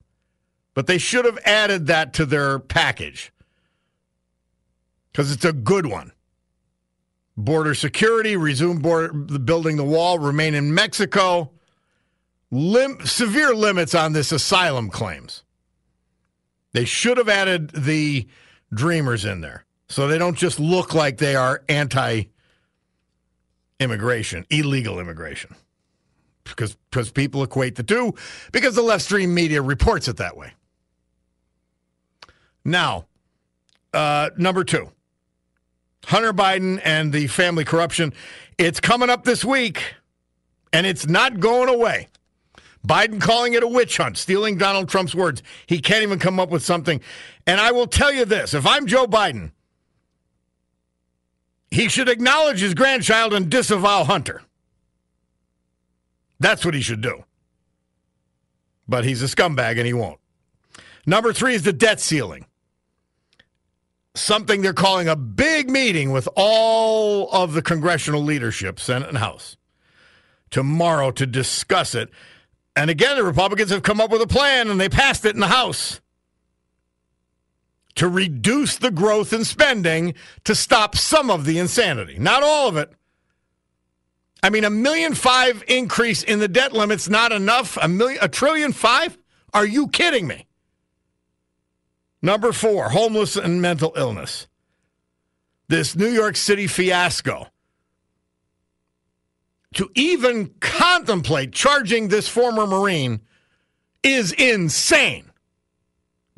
But 0.73 0.87
they 0.87 0.97
should 0.97 1.25
have 1.25 1.39
added 1.45 1.87
that 1.87 2.13
to 2.13 2.25
their 2.25 2.59
package. 2.59 3.31
Because 5.11 5.31
it's 5.31 5.45
a 5.45 5.53
good 5.53 5.87
one. 5.87 6.11
Border 7.37 7.75
security, 7.75 8.35
resume 8.35 8.79
border, 8.79 9.13
building 9.13 9.77
the 9.77 9.83
wall, 9.83 10.17
remain 10.17 10.55
in 10.55 10.73
Mexico. 10.73 11.51
Lim- 12.49 13.05
severe 13.05 13.53
limits 13.53 13.93
on 13.93 14.13
this 14.13 14.31
asylum 14.31 14.89
claims. 14.89 15.43
They 16.73 16.85
should 16.85 17.17
have 17.17 17.29
added 17.29 17.69
the 17.69 18.27
dreamers 18.73 19.23
in 19.23 19.41
there 19.41 19.65
so 19.87 20.07
they 20.07 20.17
don't 20.17 20.37
just 20.37 20.59
look 20.59 20.93
like 20.93 21.17
they 21.17 21.35
are 21.35 21.63
anti 21.69 22.23
immigration, 23.79 24.45
illegal 24.49 24.99
immigration. 24.99 25.55
Because, 26.43 26.77
because 26.89 27.11
people 27.11 27.43
equate 27.43 27.75
the 27.75 27.83
two, 27.83 28.15
because 28.51 28.75
the 28.75 28.81
left 28.81 29.03
stream 29.03 29.33
media 29.33 29.61
reports 29.61 30.07
it 30.07 30.17
that 30.17 30.37
way. 30.37 30.53
Now, 32.63 33.05
uh, 33.93 34.29
number 34.37 34.63
two 34.63 34.91
Hunter 36.05 36.33
Biden 36.33 36.79
and 36.83 37.11
the 37.11 37.27
family 37.27 37.65
corruption. 37.65 38.13
It's 38.57 38.79
coming 38.79 39.09
up 39.09 39.23
this 39.23 39.43
week, 39.43 39.95
and 40.71 40.85
it's 40.85 41.07
not 41.07 41.39
going 41.39 41.69
away. 41.69 42.07
Biden 42.85 43.19
calling 43.19 43.53
it 43.53 43.63
a 43.63 43.67
witch 43.67 43.97
hunt, 43.97 44.17
stealing 44.17 44.57
Donald 44.57 44.87
Trump's 44.87 45.13
words. 45.13 45.43
He 45.65 45.79
can't 45.79 46.03
even 46.03 46.19
come 46.19 46.39
up 46.39 46.49
with 46.49 46.63
something. 46.63 47.01
And 47.45 47.59
I 47.59 47.71
will 47.71 47.87
tell 47.87 48.13
you 48.13 48.23
this 48.23 48.53
if 48.53 48.65
I'm 48.65 48.87
Joe 48.87 49.07
Biden, 49.07 49.51
he 51.69 51.89
should 51.89 52.07
acknowledge 52.07 52.61
his 52.61 52.73
grandchild 52.73 53.33
and 53.33 53.49
disavow 53.49 54.05
Hunter. 54.05 54.41
That's 56.39 56.63
what 56.63 56.73
he 56.73 56.81
should 56.81 57.01
do. 57.01 57.23
But 58.87 59.03
he's 59.03 59.21
a 59.21 59.25
scumbag 59.25 59.77
and 59.77 59.85
he 59.85 59.93
won't. 59.93 60.19
Number 61.05 61.33
three 61.33 61.55
is 61.55 61.63
the 61.63 61.73
debt 61.73 61.99
ceiling. 61.99 62.45
Something 64.17 64.61
they're 64.61 64.73
calling 64.73 65.07
a 65.07 65.15
big 65.15 65.69
meeting 65.69 66.11
with 66.11 66.27
all 66.35 67.29
of 67.31 67.53
the 67.53 67.61
congressional 67.61 68.23
leadership, 68.23 68.79
Senate 68.79 69.09
and 69.09 69.19
House, 69.19 69.57
tomorrow 70.49 71.11
to 71.11 71.27
discuss 71.27 71.93
it. 71.93 72.09
And 72.75 72.89
again, 72.89 73.15
the 73.15 73.23
Republicans 73.23 73.69
have 73.69 73.83
come 73.83 74.01
up 74.01 74.11
with 74.11 74.21
a 74.21 74.27
plan 74.27 74.69
and 74.69 74.81
they 74.81 74.89
passed 74.89 75.23
it 75.25 75.35
in 75.35 75.39
the 75.39 75.47
House 75.47 76.01
to 77.95 78.07
reduce 78.07 78.77
the 78.77 78.91
growth 78.91 79.33
in 79.33 79.43
spending 79.43 80.13
to 80.43 80.55
stop 80.55 80.95
some 80.95 81.29
of 81.29 81.45
the 81.45 81.59
insanity, 81.59 82.17
not 82.19 82.43
all 82.43 82.67
of 82.67 82.77
it. 82.77 82.91
I 84.43 84.49
mean, 84.49 84.63
a 84.63 84.69
million 84.69 85.13
five 85.15 85.63
increase 85.67 86.23
in 86.23 86.39
the 86.39 86.47
debt 86.47 86.73
limit's 86.73 87.09
not 87.09 87.31
enough. 87.31 87.77
A 87.81 87.87
million, 87.87 88.19
a 88.21 88.27
trillion 88.27 88.71
five? 88.71 89.17
Are 89.53 89.65
you 89.65 89.87
kidding 89.87 90.27
me? 90.27 90.47
Number 92.21 92.51
four, 92.51 92.89
homeless 92.89 93.35
and 93.35 93.61
mental 93.61 93.93
illness. 93.95 94.47
This 95.67 95.95
New 95.95 96.09
York 96.09 96.35
City 96.35 96.67
fiasco 96.67 97.47
to 99.73 99.89
even 99.95 100.51
contemplate 100.59 101.51
charging 101.51 102.07
this 102.07 102.27
former 102.27 102.65
Marine 102.65 103.21
is 104.01 104.31
insane. 104.31 105.29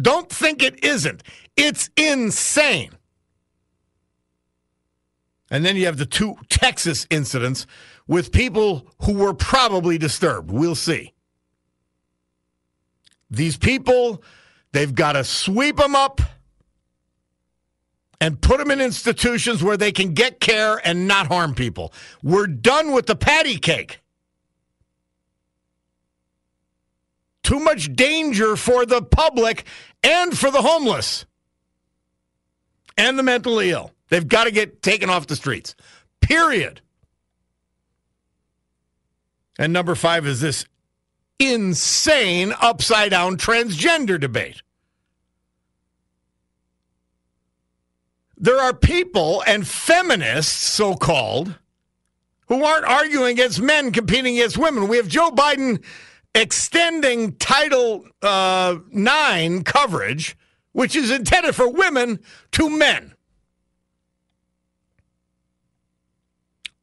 Don't 0.02 0.30
think 0.30 0.64
it 0.64 0.84
isn't. 0.84 1.24
It's 1.56 1.90
insane. 1.96 2.92
And 5.52 5.66
then 5.66 5.76
you 5.76 5.86
have 5.86 5.98
the 5.98 6.06
two 6.06 6.36
Texas 6.50 7.08
incidents 7.10 7.66
with 8.08 8.32
people 8.32 8.88
who 9.04 9.14
were 9.14 9.34
probably 9.34 9.98
disturbed. 9.98 10.52
We'll 10.52 10.76
see. 10.76 11.14
These 13.30 13.58
people 13.58 14.24
They've 14.72 14.94
got 14.94 15.14
to 15.14 15.24
sweep 15.24 15.78
them 15.78 15.96
up 15.96 16.22
and 18.22 18.42
put 18.42 18.60
them 18.60 18.72
in 18.72 18.82
institutions 18.82 19.64
where 19.64 19.78
they 19.78 19.92
can 19.92 20.14
get 20.14 20.40
care 20.40 20.80
and 20.86 21.08
not 21.08 21.28
harm 21.28 21.56
people. 21.56 21.94
We're 22.22 22.48
done 22.48 22.92
with 22.92 23.06
the 23.06 23.16
patty 23.16 23.58
cake. 23.58 24.02
Too 27.44 27.60
much 27.60 27.96
danger 27.96 28.56
for 28.56 28.86
the 28.86 29.02
public 29.02 29.66
and 30.04 30.38
for 30.38 30.52
the 30.52 30.62
homeless 30.62 31.26
and 32.98 33.18
the 33.18 33.24
mentally 33.24 33.72
ill. 33.72 33.92
They've 34.10 34.28
got 34.28 34.44
to 34.44 34.52
get 34.52 34.82
taken 34.82 35.10
off 35.10 35.28
the 35.28 35.36
streets. 35.36 35.76
Period. 36.22 36.82
And 39.58 39.74
number 39.74 39.96
five 39.96 40.28
is 40.28 40.42
this 40.42 40.66
insane 41.40 42.54
upside 42.62 43.12
down 43.12 43.38
transgender 43.38 44.20
debate. 44.20 44.62
There 48.38 48.60
are 48.60 48.74
people 48.74 49.44
and 49.48 49.68
feminists, 49.68 50.54
so 50.54 50.96
called, 50.96 51.58
who 52.48 52.64
aren't 52.64 52.86
arguing 52.86 53.32
against 53.34 53.62
men 53.62 53.92
competing 53.92 54.36
against 54.36 54.58
women. 54.58 54.88
We 54.88 54.98
have 54.98 55.08
Joe 55.08 55.32
Biden 55.32 55.84
extending 56.34 57.34
Title 57.34 58.06
uh, 58.22 58.78
IX 58.94 59.64
coverage, 59.64 60.38
which 60.72 60.96
is 60.96 61.12
intended 61.12 61.54
for 61.54 61.70
women, 61.70 62.20
to 62.54 62.70
men. 62.70 63.14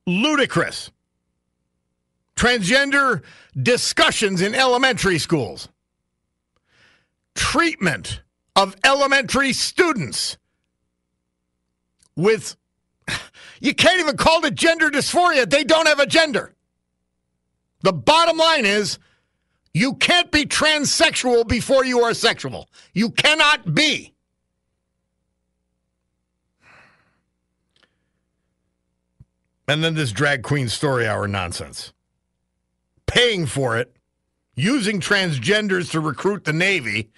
Ludicrous. 0.07 0.91
Transgender 2.37 3.23
discussions 3.61 4.43
in 4.43 4.55
elementary 4.55 5.19
schools. 5.19 5.69
Treatment 7.35 8.23
of 8.55 8.77
elementary 8.85 9.53
students 9.53 10.37
with, 12.15 12.57
you 13.61 13.75
can't 13.75 14.01
even 14.01 14.17
call 14.17 14.45
it 14.45 14.55
gender 14.55 14.91
dysphoria. 14.91 15.49
They 15.49 15.65
don't 15.65 15.87
have 15.87 16.01
a 16.01 16.07
gender. 16.07 16.55
The 17.83 17.93
bottom 17.93 18.37
line 18.37 18.67
is 18.67 18.99
you 19.73 19.95
can't 19.95 20.31
be 20.31 20.45
transsexual 20.45 21.47
before 21.47 21.85
you 21.85 22.01
are 22.01 22.15
sexual. 22.15 22.69
You 22.95 23.11
cannot 23.11 23.75
be. 23.75 24.15
And 29.69 29.83
then 29.83 29.95
this 29.95 30.13
drag 30.13 30.43
queen 30.43 30.69
story 30.69 31.07
hour 31.07 31.27
nonsense. 31.27 31.93
Paying 33.07 33.47
for 33.47 33.77
it, 33.77 33.95
using 34.55 35.01
transgenders 35.01 35.91
to 35.93 36.01
recruit 36.01 36.45
the 36.45 36.53
Navy. 36.53 37.11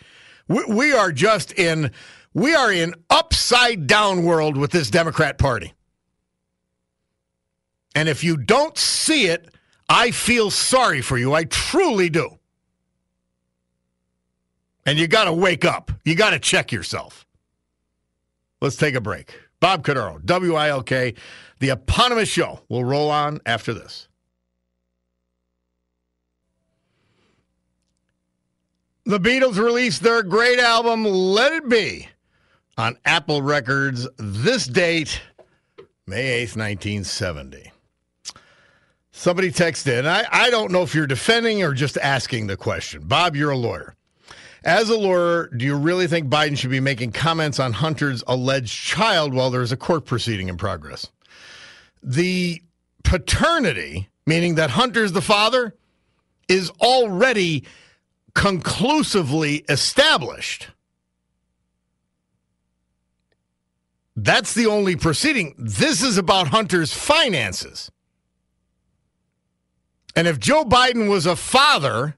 We, 0.49 0.65
we 0.65 0.93
are 0.93 1.13
just 1.13 1.53
in 1.53 1.93
we 2.35 2.55
are 2.55 2.73
in 2.73 2.95
upside 3.11 3.87
down 3.87 4.23
world 4.23 4.57
with 4.57 4.71
this 4.71 4.91
Democrat 4.91 5.39
Party. 5.39 5.73
And 7.95 8.09
if 8.09 8.23
you 8.23 8.37
don't 8.37 8.77
see 8.77 9.27
it, 9.27 9.49
I 9.89 10.11
feel 10.11 10.51
sorry 10.51 11.01
for 11.01 11.17
you. 11.17 11.33
I 11.33 11.45
truly 11.45 12.11
do. 12.11 12.39
And 14.85 14.99
you 14.99 15.09
got 15.09 15.25
to 15.25 15.33
wake 15.33 15.65
up. 15.65 15.91
You 16.05 16.15
got 16.15 16.31
to 16.31 16.39
check 16.39 16.71
yourself. 16.71 17.27
Let's 18.61 18.77
take 18.77 18.95
a 18.95 19.01
break. 19.01 19.39
Bob 19.61 19.85
Cordaro, 19.85 20.21
WILK, 20.23 21.17
the 21.59 21.71
eponymous 21.71 22.29
show 22.29 22.61
will 22.69 22.85
roll 22.85 23.11
on 23.11 23.41
after 23.45 23.75
this. 23.75 24.08
The 29.09 29.19
Beatles 29.19 29.57
released 29.57 30.03
their 30.03 30.23
great 30.23 30.59
album, 30.59 31.03
Let 31.03 31.55
It 31.55 31.67
Be, 31.67 32.07
on 32.77 32.99
Apple 33.07 33.41
Records 33.41 34.07
this 34.19 34.67
date, 34.67 35.23
May 36.07 36.45
8th, 36.45 36.59
1970. 36.59 37.73
Somebody 39.11 39.51
texted. 39.51 40.05
I, 40.05 40.27
I 40.31 40.51
don't 40.51 40.71
know 40.71 40.83
if 40.83 40.95
you're 40.95 41.07
defending 41.07 41.63
or 41.63 41.73
just 41.73 41.97
asking 41.97 42.49
the 42.49 42.59
question. 42.59 43.01
Bob, 43.05 43.35
you're 43.35 43.53
a 43.53 43.57
lawyer. 43.57 43.95
As 44.63 44.91
a 44.91 44.99
lawyer, 44.99 45.49
do 45.57 45.65
you 45.65 45.75
really 45.75 46.07
think 46.07 46.29
Biden 46.29 46.59
should 46.59 46.69
be 46.69 46.79
making 46.79 47.13
comments 47.13 47.59
on 47.59 47.73
Hunter's 47.73 48.23
alleged 48.27 48.75
child 48.75 49.33
while 49.33 49.51
there 49.51 49.63
is 49.63 49.73
a 49.73 49.77
court 49.79 50.05
proceeding 50.05 50.51
in 50.51 50.59
progress? 50.59 51.11
The 52.03 52.63
paternity, 53.05 54.11
meaning 54.27 54.57
that 54.57 54.69
Hunter's 54.69 55.13
the 55.13 55.23
father, 55.23 55.75
is 56.47 56.69
already 56.83 57.65
conclusively 58.39 59.65
established. 59.69 60.69
That's 64.15 64.55
the 64.55 64.67
only 64.67 64.95
proceeding. 64.95 65.57
This 65.59 66.05
is 66.05 66.19
about 66.19 66.47
Hunter's 66.47 66.93
finances. 66.93 67.91
And 70.15 70.29
if 70.29 70.39
Joe 70.39 70.65
Biden 70.65 71.11
was 71.11 71.27
a 71.27 71.35
father 71.35 72.17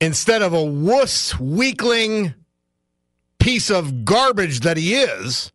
instead 0.00 0.40
of 0.40 0.54
a 0.54 0.64
wuss, 0.64 1.38
weakling 1.38 2.32
piece 3.38 3.70
of 3.70 4.06
garbage 4.06 4.60
that 4.60 4.78
he 4.78 4.94
is, 4.94 5.52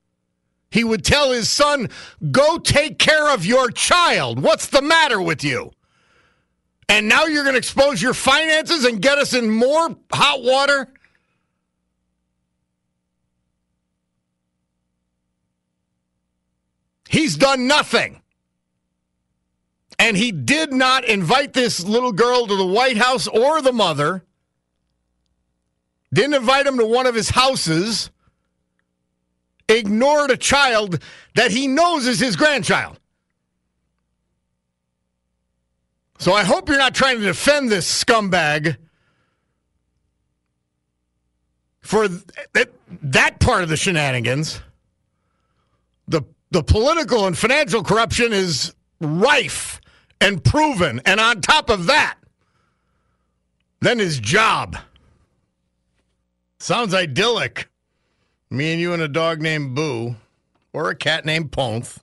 he 0.70 0.84
would 0.84 1.04
tell 1.04 1.32
his 1.32 1.50
son, 1.50 1.90
Go 2.30 2.60
take 2.60 3.00
care 3.00 3.34
of 3.34 3.48
your 3.48 3.72
child. 3.72 4.44
What's 4.44 4.68
the 4.68 4.84
matter 4.84 5.20
with 5.20 5.44
you? 5.44 5.72
And 6.92 7.08
now 7.08 7.24
you're 7.24 7.44
going 7.44 7.54
to 7.54 7.58
expose 7.58 8.02
your 8.02 8.14
finances 8.14 8.84
and 8.84 9.02
get 9.02 9.18
us 9.18 9.34
in 9.34 9.50
more 9.50 9.96
hot 10.12 10.44
water? 10.44 10.90
He's 17.08 17.38
done 17.38 17.66
nothing. 17.66 18.22
And 20.00 20.18
he 20.18 20.34
did 20.34 20.74
not 20.74 21.06
invite 21.06 21.54
this 21.54 21.82
little 21.82 22.12
girl 22.12 22.46
to 22.46 22.58
the 22.58 22.68
White 22.68 22.98
House 22.98 23.26
or 23.26 23.62
the 23.62 23.72
mother. 23.72 24.26
Didn't 26.14 26.34
invite 26.34 26.68
him 26.68 26.78
to 26.78 26.86
one 26.86 27.06
of 27.06 27.16
his 27.16 27.30
houses. 27.30 28.12
Ignored 29.70 30.30
a 30.30 30.36
child 30.36 31.02
that 31.36 31.52
he 31.52 31.70
knows 31.70 32.06
is 32.06 32.20
his 32.20 32.36
grandchild. 32.36 33.00
So 36.22 36.34
I 36.34 36.44
hope 36.44 36.70
you're 36.70 36.78
not 36.78 36.94
trying 36.94 37.18
to 37.18 37.26
defend 37.26 37.72
this 37.72 38.04
scumbag 38.04 38.78
for 41.82 42.08
that, 42.08 42.70
that 43.02 43.40
part 43.40 43.64
of 43.64 43.70
the 43.70 43.76
shenanigans. 43.76 44.62
The 46.08 46.22
the 46.52 46.62
political 46.62 47.26
and 47.26 47.36
financial 47.36 47.82
corruption 47.82 48.34
is 48.34 48.76
rife 49.00 49.82
and 50.20 50.44
proven. 50.44 51.02
And 51.08 51.20
on 51.20 51.42
top 51.42 51.72
of 51.72 51.88
that, 51.88 52.18
then 53.80 53.98
his 53.98 54.20
job. 54.20 54.78
Sounds 56.60 56.94
idyllic. 56.94 57.68
Me 58.52 58.74
and 58.74 58.80
you 58.80 58.94
and 58.94 59.02
a 59.02 59.08
dog 59.08 59.42
named 59.42 59.74
Boo, 59.74 60.18
or 60.72 60.92
a 60.92 60.96
cat 60.96 61.26
named 61.26 61.52
Ponth. 61.52 61.98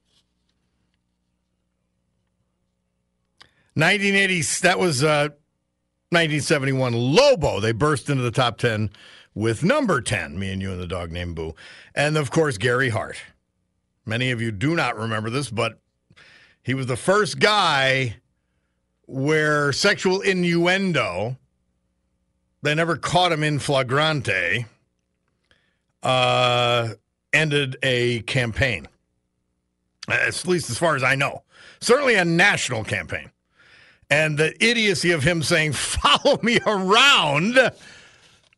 1980, 3.79 4.43
that 4.63 4.77
was 4.81 5.05
uh, 5.05 5.29
1971. 6.11 6.95
Lobo, 6.95 7.61
they 7.61 7.71
burst 7.71 8.11
into 8.11 8.25
the 8.25 8.33
top 8.33 8.59
10 8.59 8.91
with 9.35 9.63
number 9.63 10.01
10, 10.01 10.37
me 10.37 10.51
and 10.51 10.61
you 10.61 10.73
and 10.73 10.81
the 10.81 10.87
dog 10.89 11.13
named 11.13 11.37
Boo. 11.37 11.55
And 11.95 12.17
of 12.17 12.29
course, 12.33 12.59
Gary 12.59 12.89
Hart. 12.89 13.19
Many 14.05 14.33
of 14.33 14.41
you 14.41 14.51
do 14.51 14.75
not 14.75 14.99
remember 14.99 15.31
this, 15.31 15.49
but 15.49 15.79
he 16.61 16.75
was 16.75 16.87
the 16.87 16.97
first 16.97 17.39
guy 17.39 18.17
where 19.07 19.73
sexual 19.73 20.23
innuendo, 20.23 21.37
they 22.63 22.75
never 22.75 22.97
caught 22.97 23.31
him 23.31 23.45
in 23.45 23.61
flagrante, 23.61 24.67
uh, 26.03 26.89
ended 27.33 27.77
a 27.85 28.23
campaign. 28.23 28.89
At 30.09 30.45
least 30.49 30.69
as 30.69 30.79
far 30.79 30.97
as 30.97 31.05
I 31.05 31.15
know. 31.15 31.45
Certainly 31.81 32.17
a 32.17 32.25
national 32.25 32.83
campaign. 32.83 33.31
And 34.11 34.39
the 34.39 34.55
idiocy 34.65 35.11
of 35.11 35.23
him 35.23 35.43
saying, 35.43 35.73
follow 35.73 36.39
me 36.43 36.59
around 36.67 37.59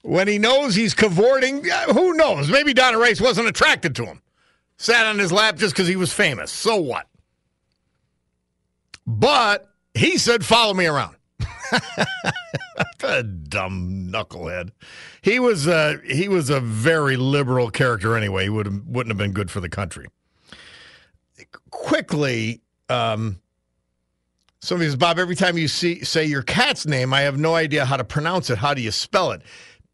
when 0.02 0.28
he 0.28 0.38
knows 0.38 0.74
he's 0.74 0.94
cavorting. 0.94 1.64
Who 1.92 2.14
knows? 2.14 2.50
Maybe 2.50 2.72
Donna 2.72 2.98
Rice 2.98 3.20
wasn't 3.20 3.48
attracted 3.48 3.94
to 3.96 4.04
him 4.04 4.22
sat 4.80 5.04
on 5.04 5.18
his 5.18 5.30
lap 5.30 5.56
just 5.56 5.74
because 5.74 5.86
he 5.86 5.96
was 5.96 6.10
famous. 6.10 6.50
So 6.50 6.76
what? 6.76 7.06
But 9.06 9.68
he 9.92 10.16
said, 10.16 10.44
follow 10.44 10.72
me 10.72 10.86
around. 10.86 11.16
a 13.02 13.22
dumb 13.22 14.08
knucklehead. 14.10 14.70
He 15.20 15.38
was 15.38 15.66
a, 15.66 16.00
he 16.06 16.28
was 16.28 16.48
a 16.48 16.60
very 16.60 17.16
liberal 17.16 17.70
character 17.70 18.16
anyway. 18.16 18.44
He 18.44 18.48
would 18.48 18.88
wouldn't 18.88 19.10
have 19.10 19.18
been 19.18 19.32
good 19.32 19.50
for 19.50 19.60
the 19.60 19.68
country. 19.68 20.06
Quickly, 21.70 22.62
um, 22.88 23.38
somebody 24.61 24.88
says, 24.88 24.96
Bob, 24.96 25.18
every 25.18 25.37
time 25.37 25.59
you 25.59 25.68
see 25.68 26.05
say 26.05 26.25
your 26.25 26.42
cat's 26.42 26.87
name, 26.87 27.12
I 27.12 27.23
have 27.23 27.38
no 27.38 27.55
idea 27.55 27.85
how 27.85 27.96
to 27.96 28.05
pronounce 28.05 28.51
it. 28.51 28.59
How 28.59 28.75
do 28.75 28.83
you 28.83 28.90
spell 28.90 29.33
it? 29.33 29.42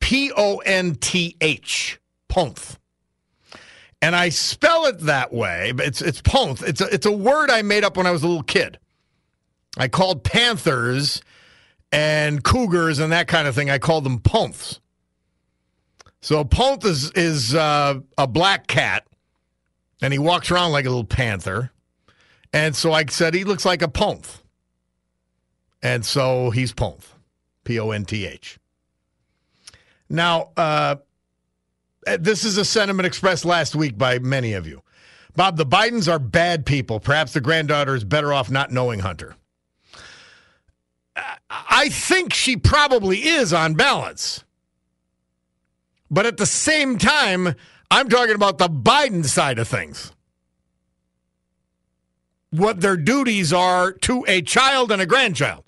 P 0.01 0.33
O 0.37 0.59
N 0.59 0.95
T 0.97 1.37
H, 1.41 2.01
Ponth. 2.29 2.79
And 4.03 4.15
I 4.15 4.29
spell 4.29 4.87
it 4.87 5.01
that 5.01 5.33
way, 5.33 5.73
but 5.73 5.87
it's 5.87 6.03
it's 6.03 6.21
Ponth. 6.21 6.63
It's 6.63 6.81
a, 6.81 6.87
it's 6.87 7.07
a 7.07 7.13
word 7.13 7.51
I 7.51 7.63
made 7.63 7.85
up 7.85 7.97
when 7.97 8.07
I 8.07 8.11
was 8.11 8.23
a 8.23 8.29
little 8.29 8.43
kid. 8.43 8.79
I 9.79 9.89
called 9.89 10.25
panthers 10.25 11.23
and 11.93 12.43
cougars 12.43 12.99
and 12.99 13.13
that 13.13 13.29
kind 13.29 13.49
of 13.49 13.55
thing. 13.55 13.71
I 13.71 13.79
called 13.79 14.05
them 14.05 14.19
Ponths. 14.19 14.81
So 16.21 16.45
Ponth 16.45 16.85
is 16.85 17.11
is 17.13 17.55
uh, 17.55 18.01
a 18.19 18.27
black 18.27 18.67
cat, 18.67 19.07
and 20.03 20.13
he 20.13 20.19
walks 20.19 20.51
around 20.51 20.73
like 20.73 20.85
a 20.85 20.89
little 20.89 21.05
panther. 21.05 21.71
And 22.53 22.75
so 22.75 22.93
I 22.93 23.05
said 23.07 23.35
he 23.35 23.45
looks 23.45 23.65
like 23.65 23.83
a 23.83 23.89
Ponth. 23.89 24.43
And 25.83 26.05
so 26.05 26.51
he's 26.51 26.73
Ponth, 26.73 27.15
P 27.65 27.79
O 27.79 27.91
N 27.91 28.05
T 28.05 28.27
H. 28.27 28.59
Now, 30.09 30.51
uh, 30.57 30.97
this 32.19 32.45
is 32.45 32.57
a 32.57 32.65
sentiment 32.65 33.07
expressed 33.07 33.45
last 33.45 33.75
week 33.75 33.99
by 33.99 34.19
many 34.19 34.53
of 34.53 34.67
you. 34.67 34.83
Bob, 35.35 35.57
the 35.57 35.67
Bidens 35.67 36.11
are 36.11 36.19
bad 36.19 36.65
people. 36.65 36.99
Perhaps 36.99 37.35
the 37.35 37.41
granddaughter 37.41 37.95
is 37.95 38.05
better 38.05 38.33
off 38.33 38.51
not 38.51 38.73
knowing 38.73 39.01
Hunter. 39.01 39.37
I 41.51 41.89
think 41.89 42.33
she 42.33 42.57
probably 42.57 43.19
is 43.27 43.53
on 43.53 43.75
balance. 43.75 44.45
But 46.11 46.27
at 46.27 46.37
the 46.37 46.47
same 46.47 46.99
time, 46.99 47.55
I'm 47.91 48.09
talking 48.09 48.35
about 48.35 48.59
the 48.59 48.69
Biden 48.69 49.25
side 49.25 49.59
of 49.59 49.69
things. 49.69 50.13
What 52.51 52.81
their 52.81 52.97
duties 52.97 53.53
are 53.53 53.93
to 53.93 54.25
a 54.29 54.41
child 54.41 54.91
and 54.91 55.03
a 55.03 55.07
grandchild. 55.07 55.65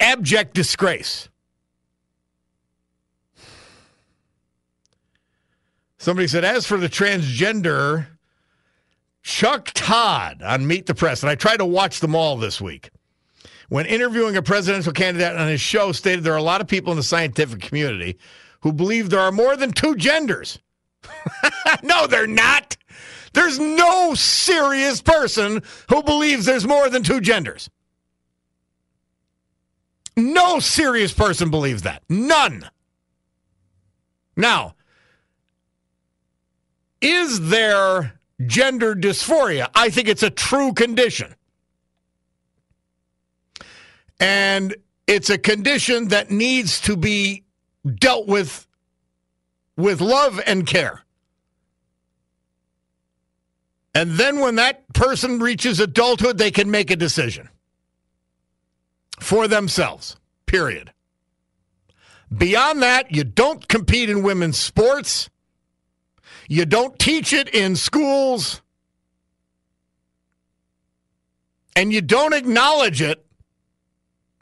Abject 0.00 0.54
disgrace. 0.54 1.28
Somebody 5.98 6.28
said, 6.28 6.46
as 6.46 6.66
for 6.66 6.78
the 6.78 6.88
transgender, 6.88 8.06
Chuck 9.22 9.70
Todd 9.74 10.42
on 10.42 10.66
Meet 10.66 10.86
the 10.86 10.94
Press, 10.94 11.22
and 11.22 11.28
I 11.28 11.34
tried 11.34 11.58
to 11.58 11.66
watch 11.66 12.00
them 12.00 12.14
all 12.14 12.38
this 12.38 12.58
week. 12.58 12.88
When 13.68 13.84
interviewing 13.84 14.36
a 14.36 14.42
presidential 14.42 14.92
candidate 14.92 15.36
on 15.36 15.46
his 15.46 15.60
show, 15.60 15.92
stated 15.92 16.24
there 16.24 16.32
are 16.32 16.38
a 16.38 16.42
lot 16.42 16.62
of 16.62 16.66
people 16.66 16.90
in 16.90 16.96
the 16.96 17.02
scientific 17.02 17.60
community 17.60 18.18
who 18.62 18.72
believe 18.72 19.10
there 19.10 19.20
are 19.20 19.30
more 19.30 19.56
than 19.56 19.72
two 19.72 19.94
genders. 19.94 20.58
no, 21.82 22.06
they're 22.06 22.26
not. 22.26 22.76
There's 23.32 23.58
no 23.58 24.14
serious 24.14 25.00
person 25.02 25.62
who 25.88 26.02
believes 26.02 26.46
there's 26.46 26.66
more 26.66 26.88
than 26.88 27.02
two 27.02 27.20
genders. 27.20 27.70
No 30.20 30.60
serious 30.60 31.12
person 31.12 31.50
believes 31.50 31.82
that. 31.82 32.02
None. 32.08 32.68
Now, 34.36 34.74
is 37.00 37.48
there 37.48 38.20
gender 38.46 38.94
dysphoria? 38.94 39.68
I 39.74 39.90
think 39.90 40.08
it's 40.08 40.22
a 40.22 40.30
true 40.30 40.72
condition. 40.72 41.34
And 44.18 44.76
it's 45.06 45.30
a 45.30 45.38
condition 45.38 46.08
that 46.08 46.30
needs 46.30 46.80
to 46.82 46.96
be 46.96 47.44
dealt 47.98 48.26
with 48.26 48.66
with 49.76 50.00
love 50.02 50.40
and 50.46 50.66
care. 50.66 51.00
And 53.94 54.12
then 54.12 54.40
when 54.40 54.56
that 54.56 54.86
person 54.92 55.40
reaches 55.40 55.80
adulthood, 55.80 56.36
they 56.36 56.50
can 56.50 56.70
make 56.70 56.90
a 56.90 56.96
decision 56.96 57.48
for 59.20 59.48
themselves, 59.48 60.16
period. 60.46 60.92
Beyond 62.36 62.82
that, 62.82 63.14
you 63.14 63.24
don't 63.24 63.66
compete 63.68 64.08
in 64.08 64.22
women's 64.22 64.58
sports. 64.58 65.28
You 66.48 66.64
don't 66.64 66.98
teach 66.98 67.32
it 67.32 67.48
in 67.48 67.76
schools. 67.76 68.62
And 71.76 71.92
you 71.92 72.00
don't 72.00 72.34
acknowledge 72.34 73.00
it 73.02 73.24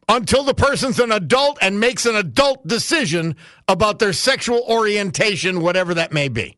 until 0.09 0.43
the 0.43 0.55
person's 0.55 0.99
an 0.99 1.13
adult 1.13 1.59
and 1.61 1.79
makes 1.79 2.07
an 2.07 2.17
adult 2.17 2.67
decision 2.67 3.37
about 3.69 3.99
their 3.99 4.13
sexual 4.13 4.63
orientation, 4.69 5.61
whatever 5.61 5.95
that 5.95 6.13
may 6.13 6.29
be. 6.29 6.57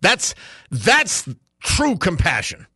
That's 0.00 0.34
that's 0.70 1.26
true 1.62 1.96
compassion. 1.96 2.66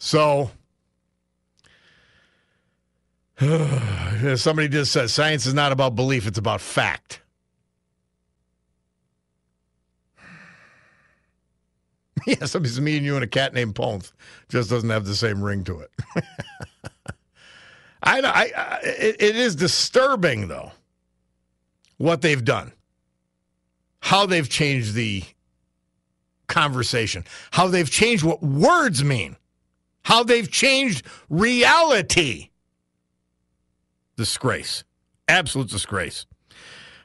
So 0.00 0.50
somebody 4.36 4.68
just 4.68 4.92
said 4.92 5.08
science 5.10 5.46
is 5.46 5.54
not 5.54 5.72
about 5.72 5.94
belief, 5.94 6.26
it's 6.26 6.38
about 6.38 6.60
fact. 6.60 7.22
yeah, 12.26 12.44
somebody's 12.46 12.80
me 12.80 12.96
and 12.96 13.06
you 13.06 13.14
and 13.14 13.22
a 13.22 13.28
cat 13.28 13.54
named 13.54 13.76
Ponth 13.76 14.12
just 14.48 14.68
doesn't 14.68 14.90
have 14.90 15.04
the 15.04 15.14
same 15.14 15.40
ring 15.42 15.62
to 15.64 15.80
it. 15.80 15.90
I, 18.02 18.20
I, 18.20 18.50
I 18.56 18.80
it, 18.82 19.16
it 19.20 19.36
is 19.36 19.54
disturbing 19.54 20.48
though 20.48 20.72
what 21.98 22.22
they've 22.22 22.44
done, 22.44 22.72
how 24.00 24.24
they've 24.24 24.48
changed 24.48 24.94
the 24.94 25.22
conversation, 26.46 27.24
how 27.50 27.68
they've 27.68 27.90
changed 27.90 28.24
what 28.24 28.42
words 28.42 29.04
mean, 29.04 29.36
how 30.02 30.22
they've 30.22 30.50
changed 30.50 31.04
reality. 31.28 32.50
Disgrace, 34.16 34.84
absolute 35.28 35.68
disgrace. 35.68 36.26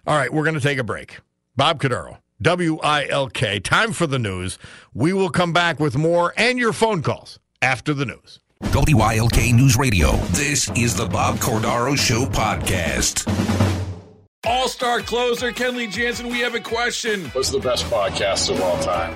All 0.08 0.18
right, 0.18 0.32
we're 0.32 0.44
going 0.44 0.56
to 0.56 0.62
take 0.62 0.78
a 0.78 0.84
break. 0.84 1.20
Bob 1.56 1.80
Cordaro, 1.80 2.18
W 2.42 2.80
I 2.84 3.08
L 3.08 3.30
K. 3.30 3.60
Time 3.60 3.94
for 3.94 4.08
the 4.08 4.20
news. 4.20 4.58
We 4.94 5.14
will 5.14 5.30
come 5.30 5.54
back 5.54 5.80
with 5.80 5.96
more 5.96 6.34
and 6.38 6.60
your 6.60 6.74
phone 6.74 7.02
calls 7.02 7.40
after 7.62 7.94
the 7.94 8.06
news. 8.06 8.40
WILK 8.62 9.54
News 9.54 9.78
Radio. 9.78 10.12
This 10.32 10.70
is 10.72 10.96
the 10.96 11.06
Bob 11.06 11.38
Cordaro 11.38 11.98
Show 11.98 12.26
podcast. 12.26 13.26
All 14.46 14.68
star 14.68 15.02
closer 15.02 15.52
Kenley 15.52 15.92
Jansen, 15.92 16.28
we 16.28 16.40
have 16.40 16.56
a 16.56 16.60
question. 16.60 17.26
What's 17.30 17.50
the 17.50 17.60
best 17.60 17.86
podcast 17.86 18.54
of 18.54 18.62
all 18.62 18.80
time? 18.84 19.16